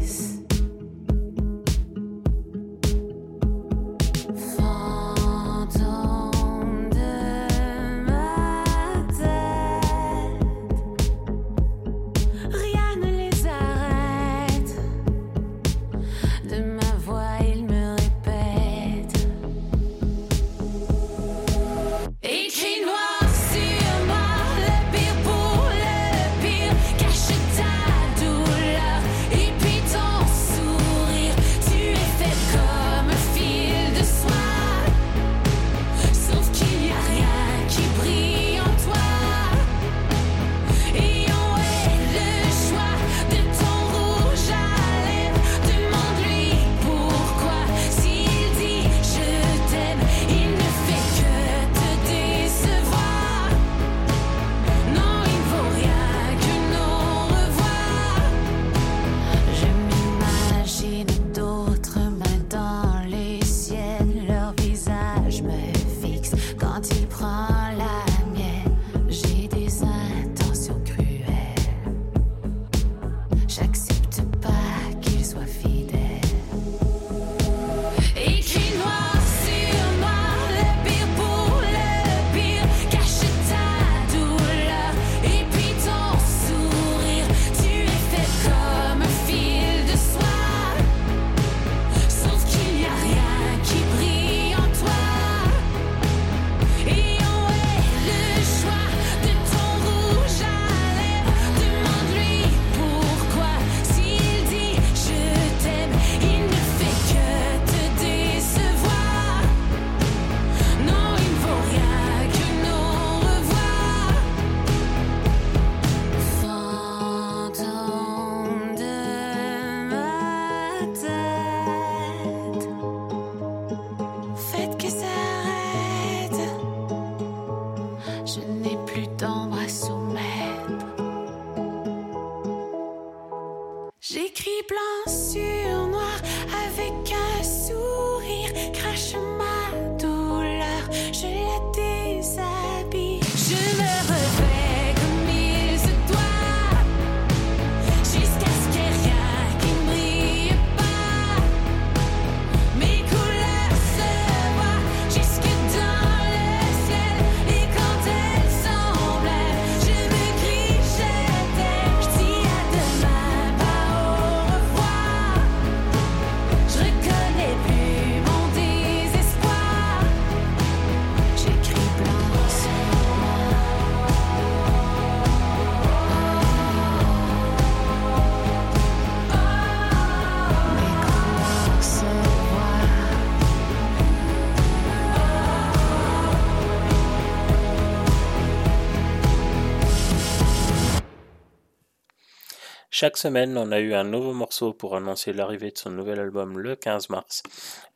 [192.98, 196.58] Chaque semaine, on a eu un nouveau morceau pour annoncer l'arrivée de son nouvel album
[196.58, 197.42] le 15 mars.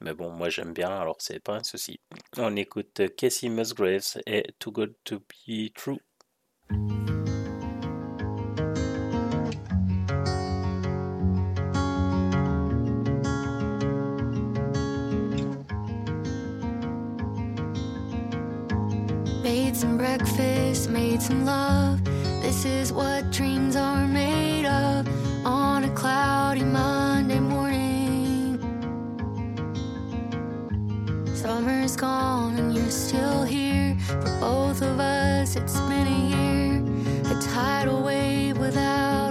[0.02, 2.01] Mais bon, moi j'aime bien, alors c'est pas un souci.
[2.36, 6.01] On écoute Casey Musgraves et Too Good to Be True.
[19.43, 21.99] Made some breakfast, made some love.
[22.40, 25.06] This is what dreams are made of
[25.46, 28.58] on a cloudy Monday morning.
[31.34, 33.96] Summer's gone and you're still here.
[34.06, 37.36] For both of us, it's been a year.
[37.36, 39.30] A tidal wave without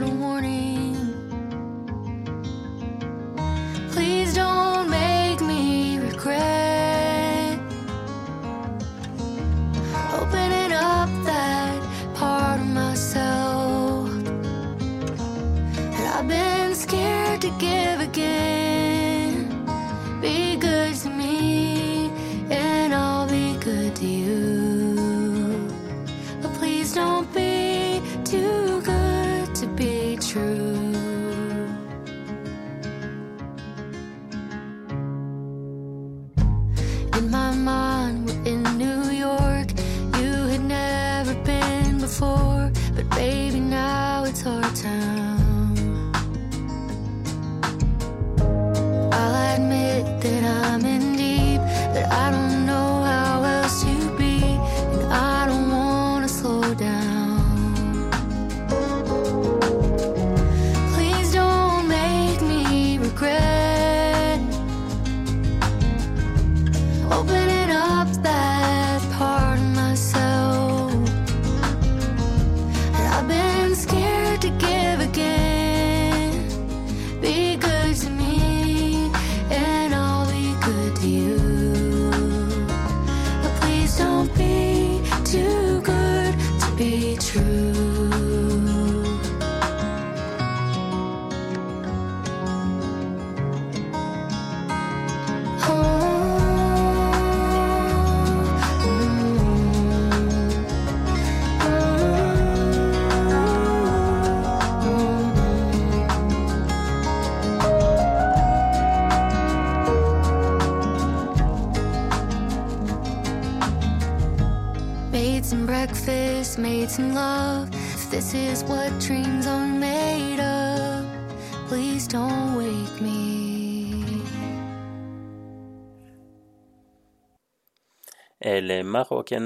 [17.57, 18.48] give again.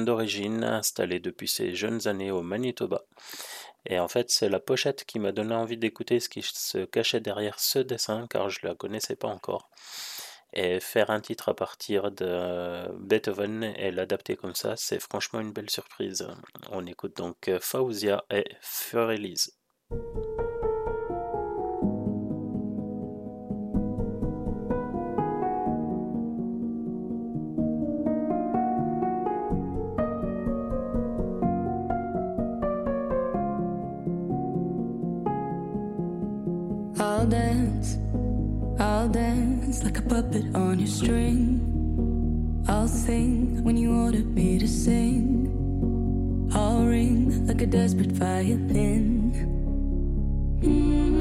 [0.06, 3.04] D'origine, installée depuis ses jeunes années au Manitoba.
[3.86, 7.20] Et en fait, c'est la pochette qui m'a donné envie d'écouter ce qui se cachait
[7.20, 9.70] derrière ce dessin, car je ne la connaissais pas encore.
[10.54, 15.52] Et faire un titre à partir de Beethoven et l'adapter comme ça, c'est franchement une
[15.52, 16.28] belle surprise.
[16.72, 19.58] On écoute donc Fauzia et Furelise.
[37.24, 37.98] I'll dance,
[38.82, 42.66] I'll dance like a puppet on your string.
[42.68, 45.48] I'll sing when you order me to sing.
[46.54, 49.32] I'll ring like a desperate violin.
[50.64, 51.13] Mm,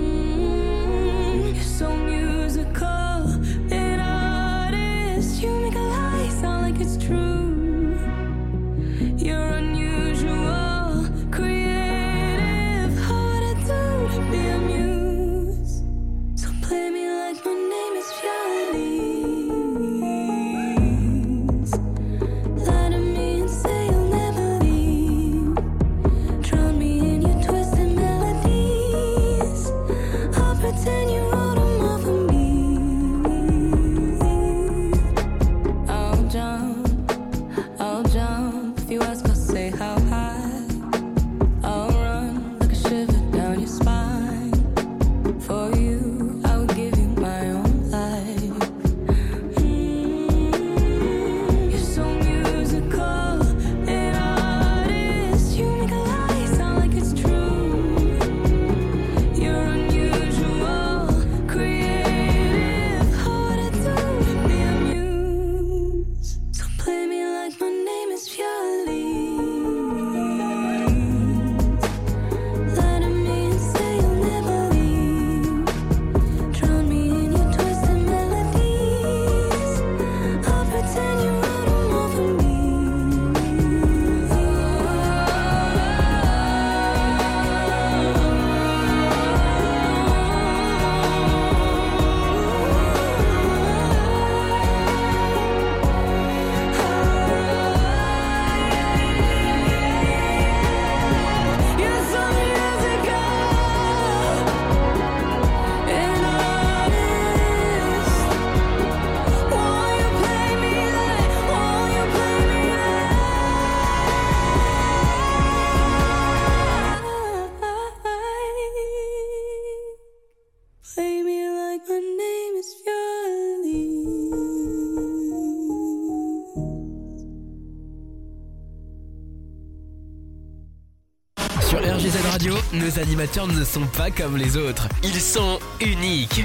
[133.13, 134.89] animateurs ne sont pas comme les autres.
[135.03, 136.41] Ils sont uniques.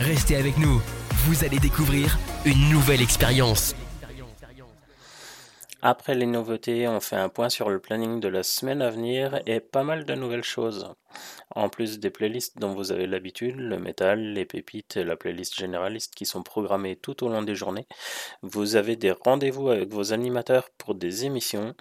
[0.00, 0.82] Restez avec nous.
[1.24, 3.74] Vous allez découvrir une nouvelle expérience.
[5.80, 9.40] Après les nouveautés, on fait un point sur le planning de la semaine à venir
[9.46, 10.92] et pas mal de nouvelles choses.
[11.54, 15.56] En plus des playlists dont vous avez l'habitude, le métal, les pépites et la playlist
[15.56, 17.86] généraliste qui sont programmées tout au long des journées,
[18.42, 21.74] vous avez des rendez-vous avec vos animateurs pour des émissions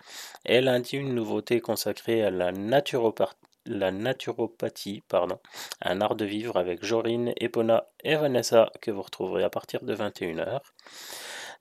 [0.46, 5.40] et lundi une nouveauté consacrée à la naturopathie la naturopathie, pardon,
[5.82, 9.96] un art de vivre avec Jorine, Epona et Vanessa que vous retrouverez à partir de
[9.96, 10.62] 21h.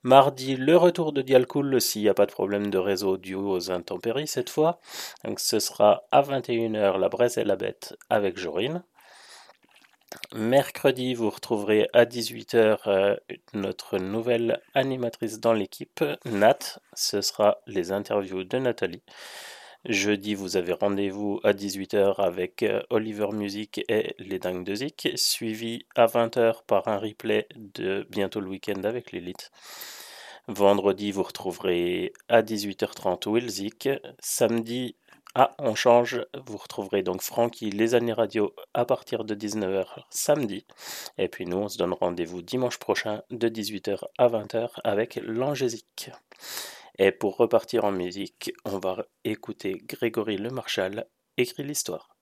[0.04, 3.70] Mardi, le retour de Dialcool s'il n'y a pas de problème de réseau dû aux
[3.70, 4.80] intempéries cette fois.
[5.24, 8.82] Donc ce sera à 21h la Braise et la Bête avec Jorine.
[10.34, 13.16] Mercredi, vous retrouverez à 18h euh,
[13.54, 16.80] notre nouvelle animatrice dans l'équipe, Nat.
[16.94, 19.02] Ce sera les interviews de Nathalie.
[19.84, 25.08] Jeudi, vous avez rendez-vous à 18h avec euh, Oliver Music et les Dingues de Zik,
[25.16, 29.50] suivi à 20h par un replay de Bientôt le week-end avec l'élite.
[30.46, 33.88] Vendredi, vous retrouverez à 18h30 Will Zik.
[34.20, 34.94] Samedi,
[35.34, 40.64] ah, on change, vous retrouverez donc Francky, les années radio à partir de 19h samedi.
[41.18, 46.10] Et puis nous, on se donne rendez-vous dimanche prochain de 18h à 20h avec l'Angésique.
[47.04, 52.14] Et pour repartir en musique, on va écouter Grégory Le Marchal écrit l'histoire.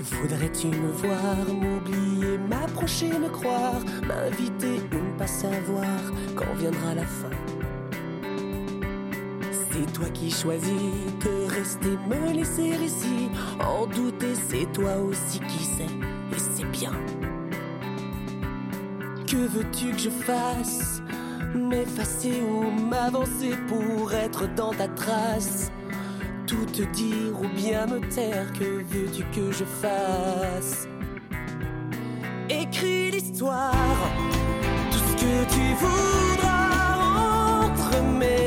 [0.00, 4.73] Voudrais-tu me voir, m'oublier, m'approcher, me croire, m'inviter
[5.44, 6.00] savoir
[6.36, 7.30] quand viendra la fin.
[9.50, 13.28] C'est toi qui choisis que rester, me laisser ici,
[13.60, 15.92] en douter, c'est toi aussi qui sais,
[16.32, 16.92] et c'est bien.
[19.26, 21.02] Que veux-tu que je fasse?
[21.54, 25.70] M'effacer ou m'avancer pour être dans ta trace?
[26.46, 30.88] Tout te dire ou bien me taire, que veux-tu que je fasse?
[32.48, 33.74] Écris l'histoire,
[35.52, 38.43] tu voudras entre mes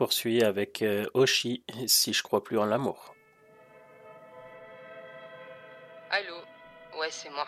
[0.00, 3.14] on avec euh, Oshi, si je crois plus en l'amour.
[6.10, 6.36] Allô?
[6.98, 7.46] Ouais, c'est moi.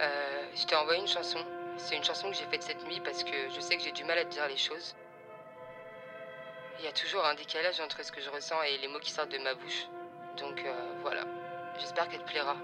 [0.00, 1.38] Euh, je t'ai envoyé une chanson.
[1.76, 4.04] C'est une chanson que j'ai faite cette nuit parce que je sais que j'ai du
[4.04, 4.94] mal à te dire les choses.
[6.78, 9.10] Il y a toujours un décalage entre ce que je ressens et les mots qui
[9.10, 9.86] sortent de ma bouche.
[10.38, 11.24] Donc euh, voilà.
[11.78, 12.56] J'espère qu'elle te plaira.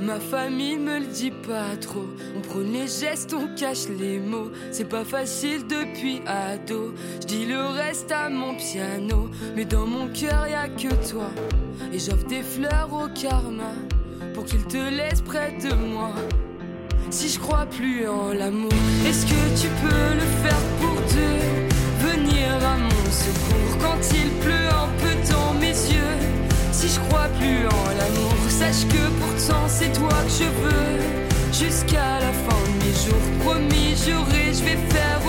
[0.00, 2.06] Ma famille me le dit pas trop.
[2.36, 4.50] On prône les gestes, on cache les mots.
[4.70, 6.94] C'est pas facile depuis ado.
[7.20, 9.30] Je dis le reste à mon piano.
[9.56, 11.30] Mais dans mon cœur, y a que toi.
[11.92, 13.72] Et j'offre des fleurs au karma.
[14.34, 16.12] Pour qu'il te laisse près de moi.
[17.10, 18.72] Si je crois plus en l'amour,
[19.06, 24.68] est-ce que tu peux le faire pour deux Venir à mon secours quand il pleut
[24.68, 26.18] un peu dans mes yeux.
[26.72, 30.96] Si je crois plus en l'amour, sache que pourtant c'est toi que je veux.
[31.52, 35.20] Jusqu'à la fin de mes jours, promis, juré, je vais faire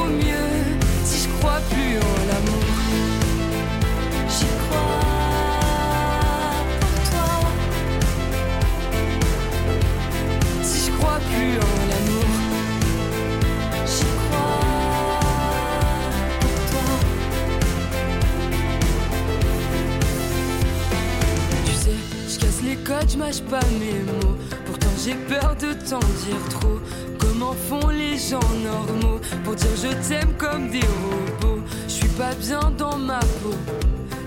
[23.07, 24.35] je mâche pas mes mots.
[24.65, 26.80] Pourtant j'ai peur de t'en dire trop.
[27.19, 31.61] Comment font les gens normaux pour dire je t'aime comme des robots?
[31.88, 33.53] Je suis pas bien dans ma peau.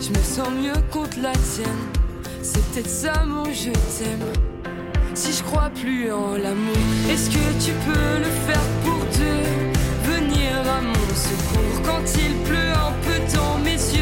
[0.00, 1.82] Je me sens mieux contre la tienne.
[2.42, 4.32] C'est peut-être ça mon je t'aime.
[5.14, 6.76] Si je crois plus en l'amour,
[7.10, 10.12] est-ce que tu peux le faire pour deux?
[10.12, 13.97] Venir à mon secours quand il pleut un peu dans mes yeux.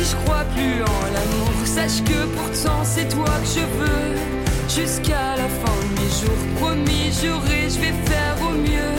[0.00, 4.16] Si je crois plus en l'amour, sache que pourtant c'est toi que je veux.
[4.66, 8.96] Jusqu'à la fin de mes jours, promis, juré, je vais faire au mieux.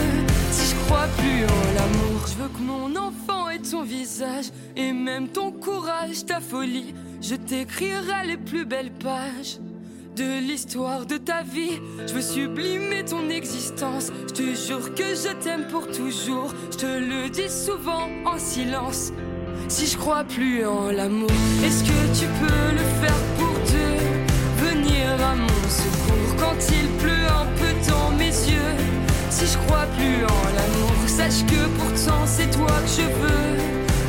[0.52, 4.92] Si je crois plus en l'amour, je veux que mon enfant ait ton visage et
[4.92, 6.94] même ton courage, ta folie.
[7.20, 9.58] Je t'écrirai les plus belles pages
[10.14, 11.80] de l'histoire de ta vie.
[12.06, 14.12] Je veux sublimer ton existence.
[14.28, 16.54] Je te jure que je t'aime pour toujours.
[16.70, 19.10] Je te le dis souvent en silence.
[19.72, 21.30] Si je crois plus en l'amour,
[21.64, 27.26] est-ce que tu peux le faire pour deux Venir à mon secours quand il pleut
[27.26, 28.76] un peu dans mes yeux.
[29.30, 33.56] Si je crois plus en l'amour, sache que pourtant c'est toi que je veux.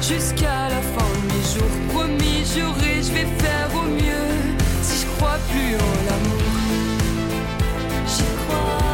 [0.01, 4.35] Jusqu'à la fin de mes jours, promis, juré, je vais faire au mieux.
[4.81, 6.43] Si je crois plus en l'amour,
[8.05, 8.92] j'y crois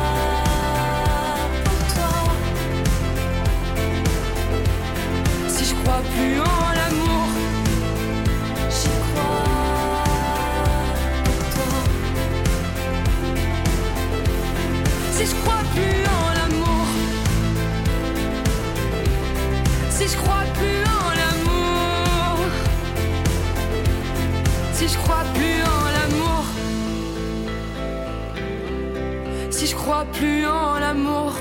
[29.89, 31.33] crois plus en l'amour.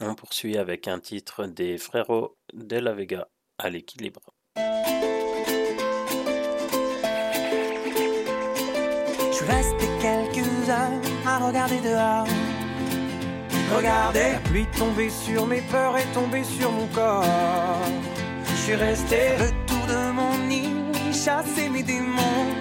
[0.00, 3.26] On poursuit avec un titre des frérots de la Vega
[3.58, 4.20] à l'équilibre.
[9.26, 12.28] Je suis resté quelques heures à regarder dehors.
[13.74, 17.24] Regardez la pluie tomber sur mes peurs et tomber sur mon corps.
[18.44, 20.87] Je suis resté le tour de mon île,
[21.24, 22.54] chasser mes démons.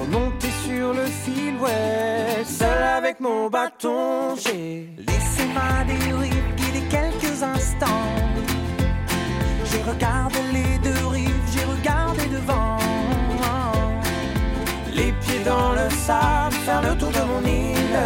[0.00, 4.34] Remonter sur le fil, ouais, seul avec mon bâton.
[4.36, 8.08] J'ai laissé ma dérive guider quelques instants.
[9.70, 12.78] J'ai regardé les deux rives, j'ai regardé devant.
[14.94, 18.00] Les pieds dans le sable, faire le tour de mon île.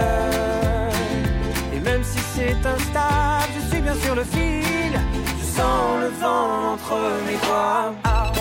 [1.74, 4.94] Et même si c'est instable, je suis bien sur le fil.
[5.38, 6.96] Je sens le vent entre
[7.26, 7.94] mes doigts.
[8.04, 8.32] Ah,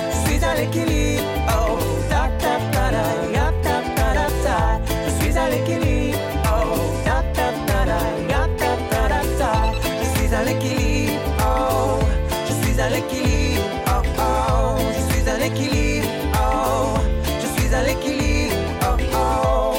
[0.51, 0.55] Oh.
[5.05, 6.03] Je suis à l'équilibre.
[6.45, 6.79] Oh,
[9.37, 9.53] ta.
[10.01, 11.21] Je suis à l'équilibre.
[11.39, 11.99] Oh,
[12.47, 13.63] je suis à l'équilibre.
[13.87, 16.07] Oh, oh, je suis à l'équilibre.
[16.33, 16.97] Oh,
[17.41, 18.55] je suis à l'équilibre.
[18.81, 19.73] Oh, oh.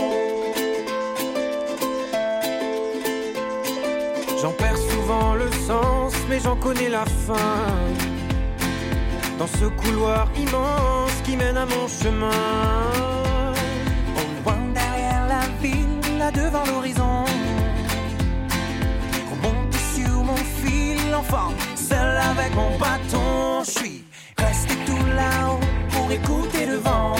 [4.40, 7.58] J'en perds souvent le sens, mais j'en connais la fin.
[9.38, 12.30] Dans ce couloir immense qui mène à mon chemin.
[14.16, 17.24] Au loin derrière la ville, là devant l'horizon.
[19.30, 23.64] Remonte sur mon fil, l'enfant seul avec mon bâton.
[23.64, 24.04] Je suis
[24.38, 25.60] resté tout là-haut
[25.90, 27.16] pour écouter le vent.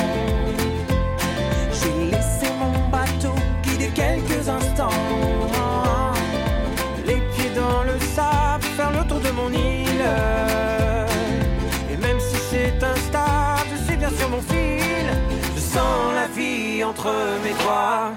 [16.91, 17.13] Entre
[17.45, 18.13] mes doigts.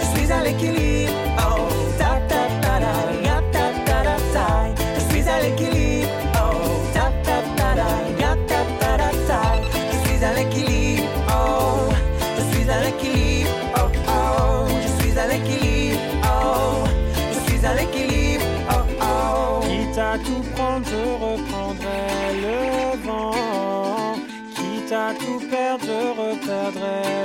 [0.00, 1.12] Je suis à l'équilibre.
[1.38, 1.66] Oh,
[1.98, 2.74] ta ta ta
[3.26, 4.46] ya, ta ta da, ta.
[4.96, 6.08] Je suis à l'équilibre.
[6.34, 6.54] Oh,
[6.94, 7.68] ta ta ta
[8.48, 9.40] ta ta ta.
[9.90, 11.08] Je suis à l'équilibre.
[11.28, 11.92] Oh,
[12.36, 13.50] je suis à l'équilibre.
[13.76, 16.00] Oh, oh, je suis à l'équilibre.
[16.24, 16.84] Oh,
[17.34, 18.44] je suis à l'équilibre.
[18.70, 19.60] Oh, oh.
[19.66, 22.06] Quitte à tout prendre, je reprendrai
[22.44, 22.58] le
[23.04, 24.14] vent.
[24.54, 27.21] Quitte à tout perdre, je reperdrai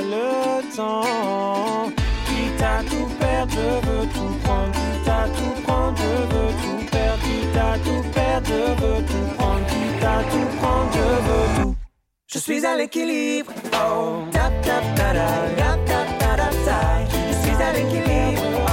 [0.78, 1.92] temps.
[2.28, 4.72] Quitte à tout perdre, je veux tout prendre.
[4.80, 7.24] Quitte à tout prendre, je veux tout perdre.
[7.26, 9.66] Quitte à tout perdre, je veux tout prendre.
[9.72, 11.76] Quitte à tout prendre, je veux tout.
[12.28, 13.52] Je suis à l'équilibre.
[13.74, 15.30] Oh, ta ta ta da,
[15.60, 16.48] ya, ta ta da.
[17.30, 18.67] Je suis à l'équilibre.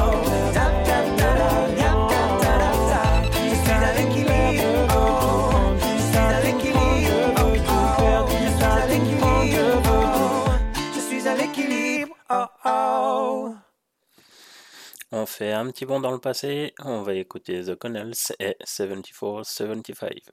[15.16, 20.32] On fait un petit bond dans le passé, on va écouter The Connells et 74-75.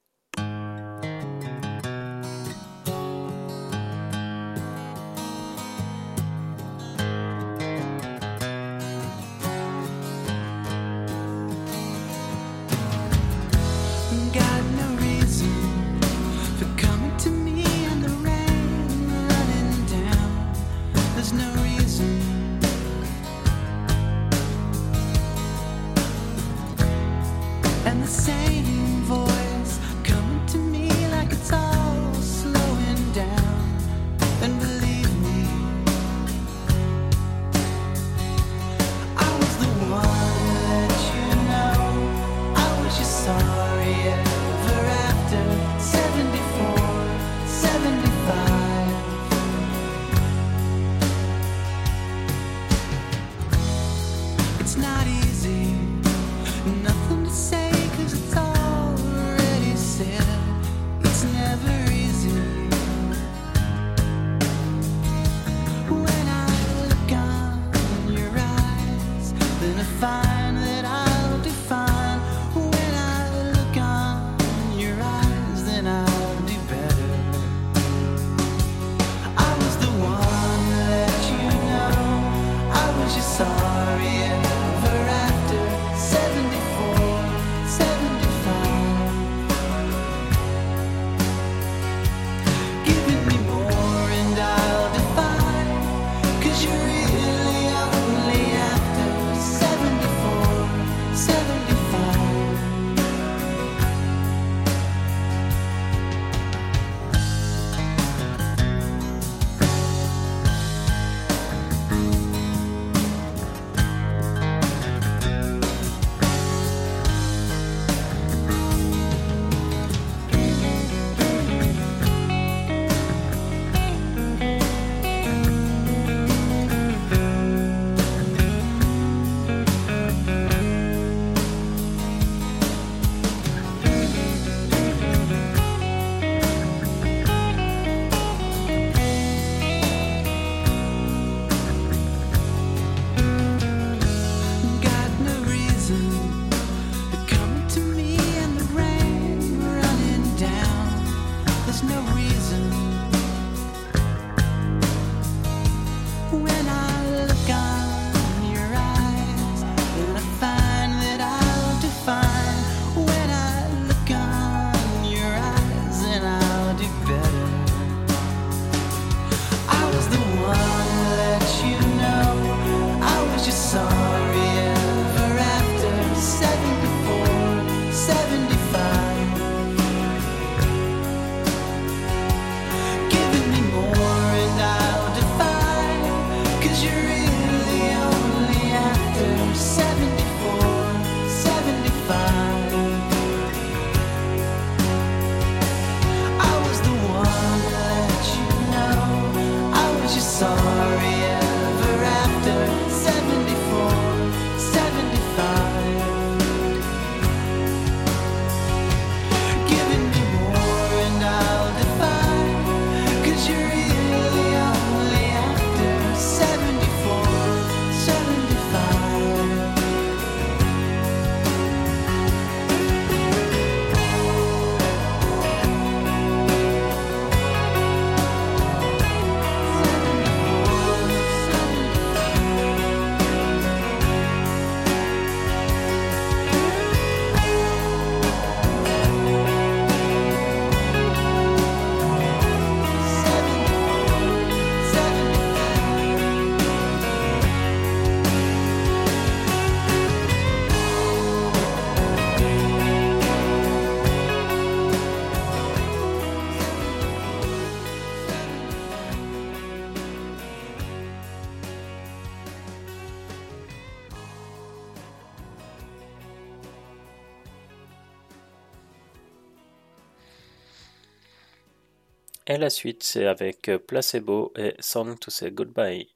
[272.52, 276.08] Et la suite c'est avec euh, Placebo et Song to Say Goodbye.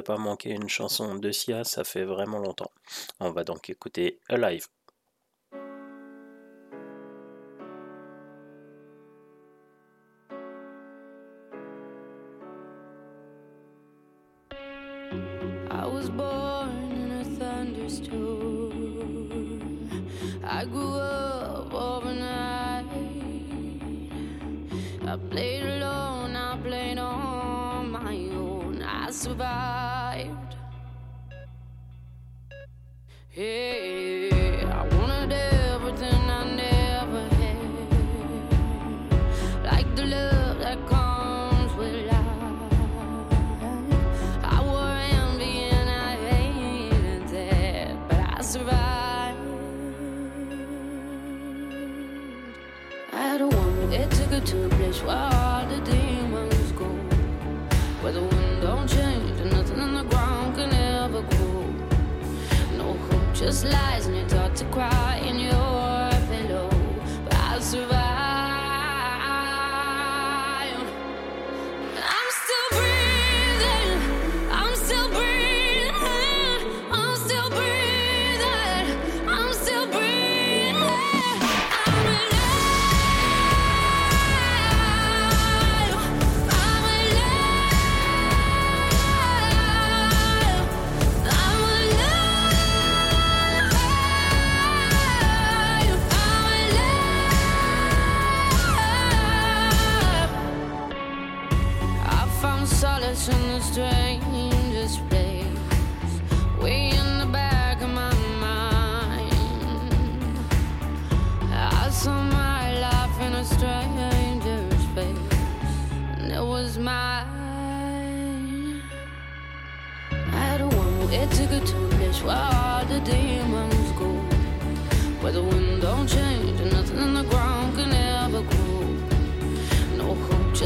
[0.00, 2.70] pas manquer une chanson de Sia, ça fait vraiment longtemps.
[3.20, 4.68] On va donc écouter Alive.
[63.42, 65.61] just lies and you're taught to cry, and you're.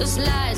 [0.07, 0.56] was lies.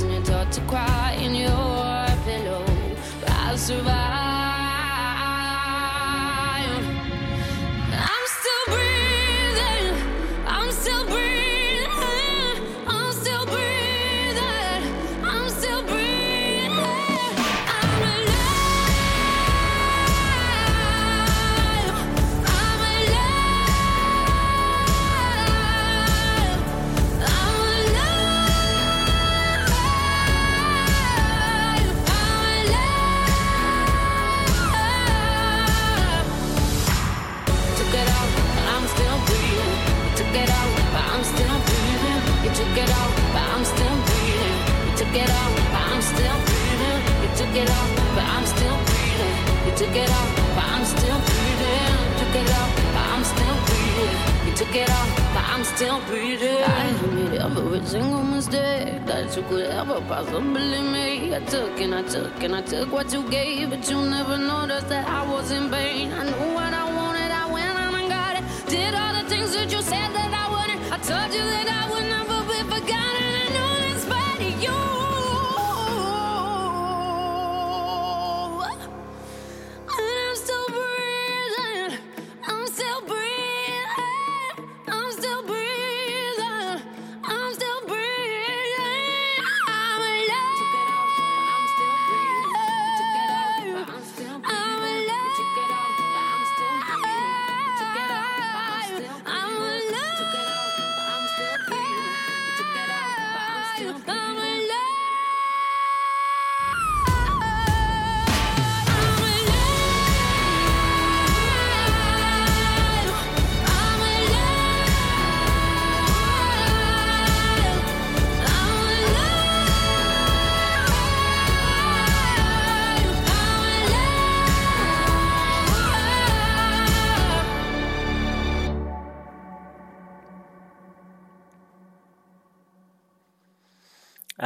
[55.79, 56.65] Still breathing.
[56.65, 61.33] I made every single mistake that you could ever possibly make.
[61.33, 64.89] I took and I took and I took what you gave, but you never noticed
[64.89, 66.13] that I was in pain.
[66.13, 68.45] I knew what I wanted, I went out and got it.
[68.69, 70.81] Did all the things that you said that I wouldn't.
[70.95, 73.28] I told you that I would never be forgotten.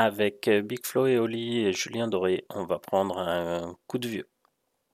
[0.02, 4.08] Avec euh, Big Flo et Oli et Julien Doré, on va prendre un coup de
[4.08, 4.28] vieux.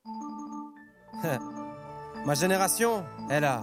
[2.27, 3.63] Ma génération, elle a,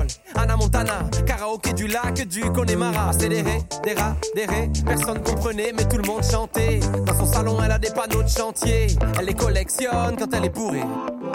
[0.35, 3.09] Anna Montana, karaoké du lac du Connemara.
[3.09, 6.79] Accéléré, des rats, des rés, personne comprenait, mais tout le monde chantait.
[7.05, 8.87] Dans son salon, elle a des panneaux de chantier.
[9.19, 10.83] Elle les collectionne quand elle est bourrée.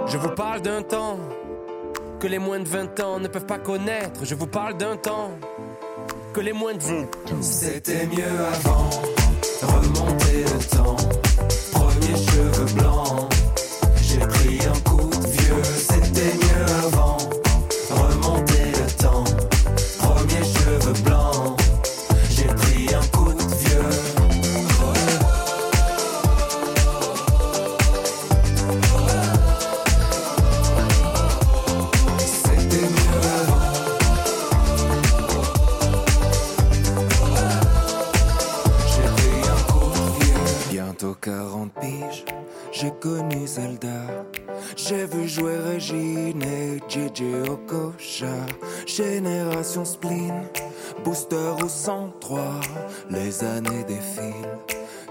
[0.06, 1.18] Je vous parle d'un temps
[2.18, 4.24] que les moins de 20 ans ne peuvent pas connaître.
[4.24, 5.30] Je vous parle d'un temps
[6.32, 7.42] que les moins de 20 ans.
[7.42, 8.90] C'était mieux avant,
[9.62, 10.96] remonter le temps.
[11.72, 13.28] Premier cheveux blancs,
[42.86, 44.24] j'ai connu Zelda.
[44.76, 48.36] J'ai vu jouer Régine et JJ Okocha.
[48.86, 50.48] Génération spleen,
[51.04, 52.60] booster au 103.
[53.10, 54.58] Les années défilent,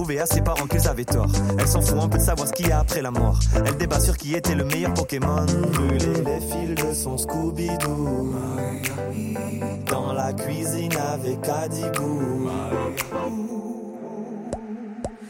[0.00, 1.30] prouver à ses parents qu'ils avaient tort.
[1.58, 3.38] Elle s'en fout un peu de savoir ce qu'il y a après la mort.
[3.54, 5.44] Elle débat sur qui était le meilleur Pokémon.
[5.44, 8.34] Brûler les fils de son Scooby-Doo.
[9.90, 12.48] Dans la cuisine avec Adibou.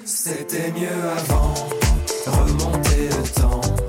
[0.04, 1.54] C'était mieux avant.
[2.26, 3.79] Remonter le temps.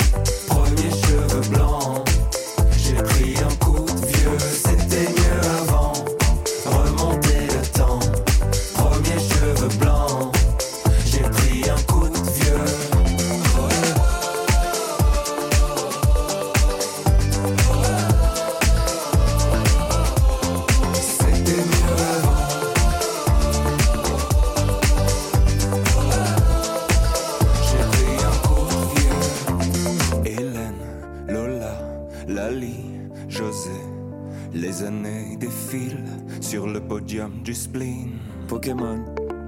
[37.02, 38.20] Podium du spleen.
[38.48, 39.04] Pokémon,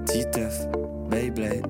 [0.06, 0.66] Titeuf,
[1.08, 1.66] Beyblade,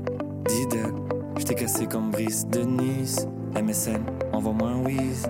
[0.48, 0.94] Diddle.
[1.38, 3.26] J't'ai cassé comme Brice de Nice.
[3.54, 4.02] MSN,
[4.32, 5.28] envoie-moi un whiz.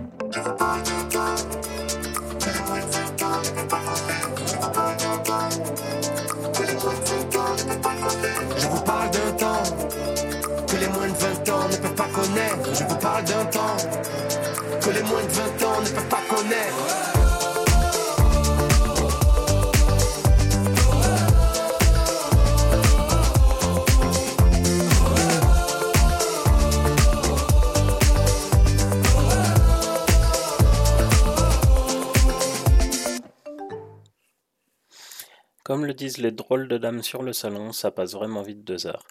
[35.64, 38.86] Comme le disent les drôles de dames sur le salon, ça passe vraiment vite deux
[38.86, 39.06] heures.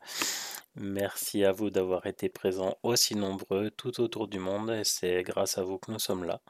[0.75, 5.57] Merci à vous d'avoir été présents aussi nombreux tout autour du monde et c'est grâce
[5.57, 6.41] à vous que nous sommes là.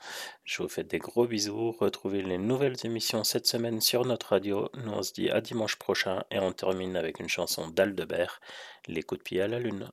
[0.44, 1.72] Je vous fais des gros bisous.
[1.72, 4.70] Retrouvez les nouvelles émissions cette semaine sur notre radio.
[4.76, 8.42] Nous on se dit à dimanche prochain et on termine avec une chanson d'Aldebert,
[8.88, 9.90] Les coups de pied à la lune.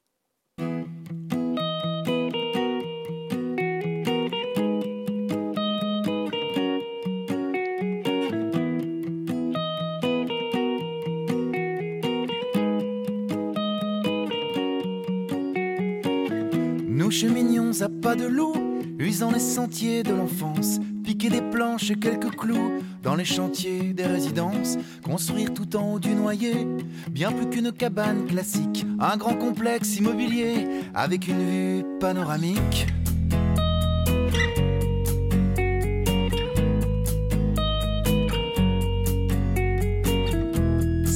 [17.83, 18.53] À pas de loup,
[18.99, 24.07] usant les sentiers de l'enfance, piquer des planches et quelques clous dans les chantiers des
[24.07, 26.67] résidences, construire tout en haut du noyer,
[27.11, 32.87] bien plus qu'une cabane classique, un grand complexe immobilier avec une vue panoramique.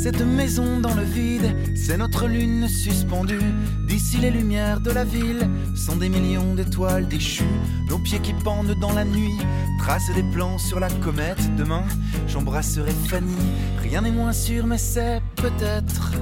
[0.05, 3.41] Cette maison dans le vide, c'est notre lune suspendue.
[3.89, 7.49] D'ici les lumières de la ville sont des millions d'étoiles déchues.
[7.89, 9.39] Nos pieds qui pendent dans la nuit
[9.79, 11.57] tracent des plans sur la comète.
[11.57, 11.85] Demain,
[12.27, 13.33] j'embrasserai Fanny.
[13.83, 16.13] Rien n'est moins sûr, mais c'est peut-être.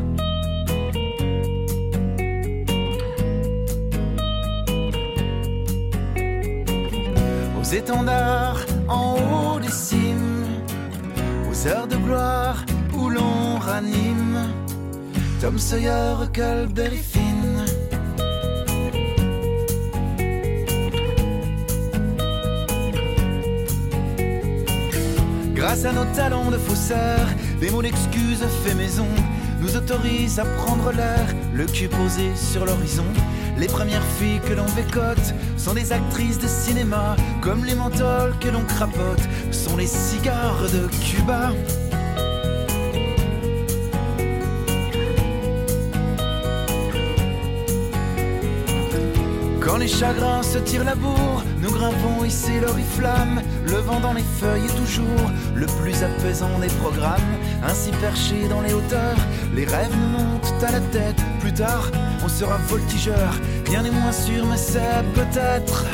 [7.61, 10.47] Aux étendards en haut des cimes,
[11.51, 12.65] aux heures de gloire
[15.43, 17.65] Tom Sawyer, Huckleberry Finn.
[25.53, 27.27] Grâce à nos talents de faussaires,
[27.61, 29.09] des mots d'excuses faits maison
[29.61, 33.07] nous autorisent à prendre l'air, le cul posé sur l'horizon.
[33.59, 38.49] Les premières filles que l'on bécote sont des actrices de cinéma, comme les menthols que
[38.49, 41.51] l'on crapote sont les cigares de Cuba.
[49.83, 53.43] Les chagrins se tirent la bourre, nous grimpons ici l'oriflamme.
[53.67, 57.35] Le vent dans les feuilles est toujours le plus apaisant des programmes.
[57.65, 59.19] Ainsi perchés dans les hauteurs,
[59.53, 61.21] les rêves montent à la tête.
[61.41, 61.91] Plus tard,
[62.25, 63.33] on sera voltigeur.
[63.67, 65.85] Rien n'est moins sûr, mais c'est peut-être.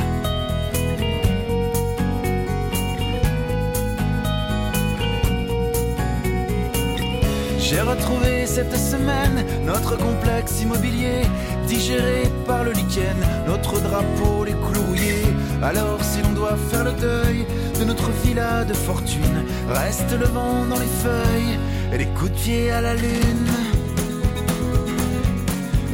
[7.68, 11.20] J'ai retrouvé cette semaine notre complexe immobilier,
[11.66, 15.26] digéré par le lichen, notre drapeau, les clous rouillés.
[15.62, 17.44] Alors, si l'on doit faire le deuil
[17.78, 21.58] de notre villa de fortune, reste le vent dans les feuilles
[21.92, 23.50] et les coups de pied à la lune.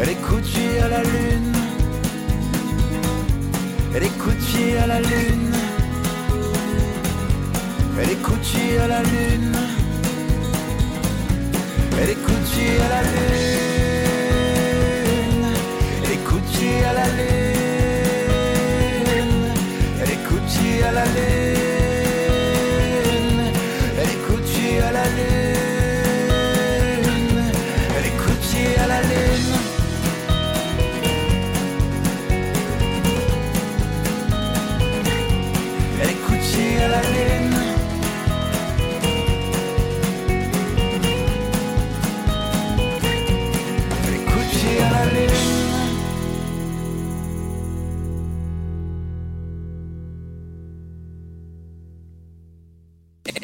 [0.01, 1.57] Et les coups de pied à la lune.
[3.97, 5.55] Et les coups de pied à la lune.
[8.01, 9.84] Et les coups de pied à la lune.
[12.01, 13.45] Elle est coutuée à la lune.
[16.05, 17.55] Elle est coutuée à la lune.
[20.03, 21.44] Elle est coutuée à la lune.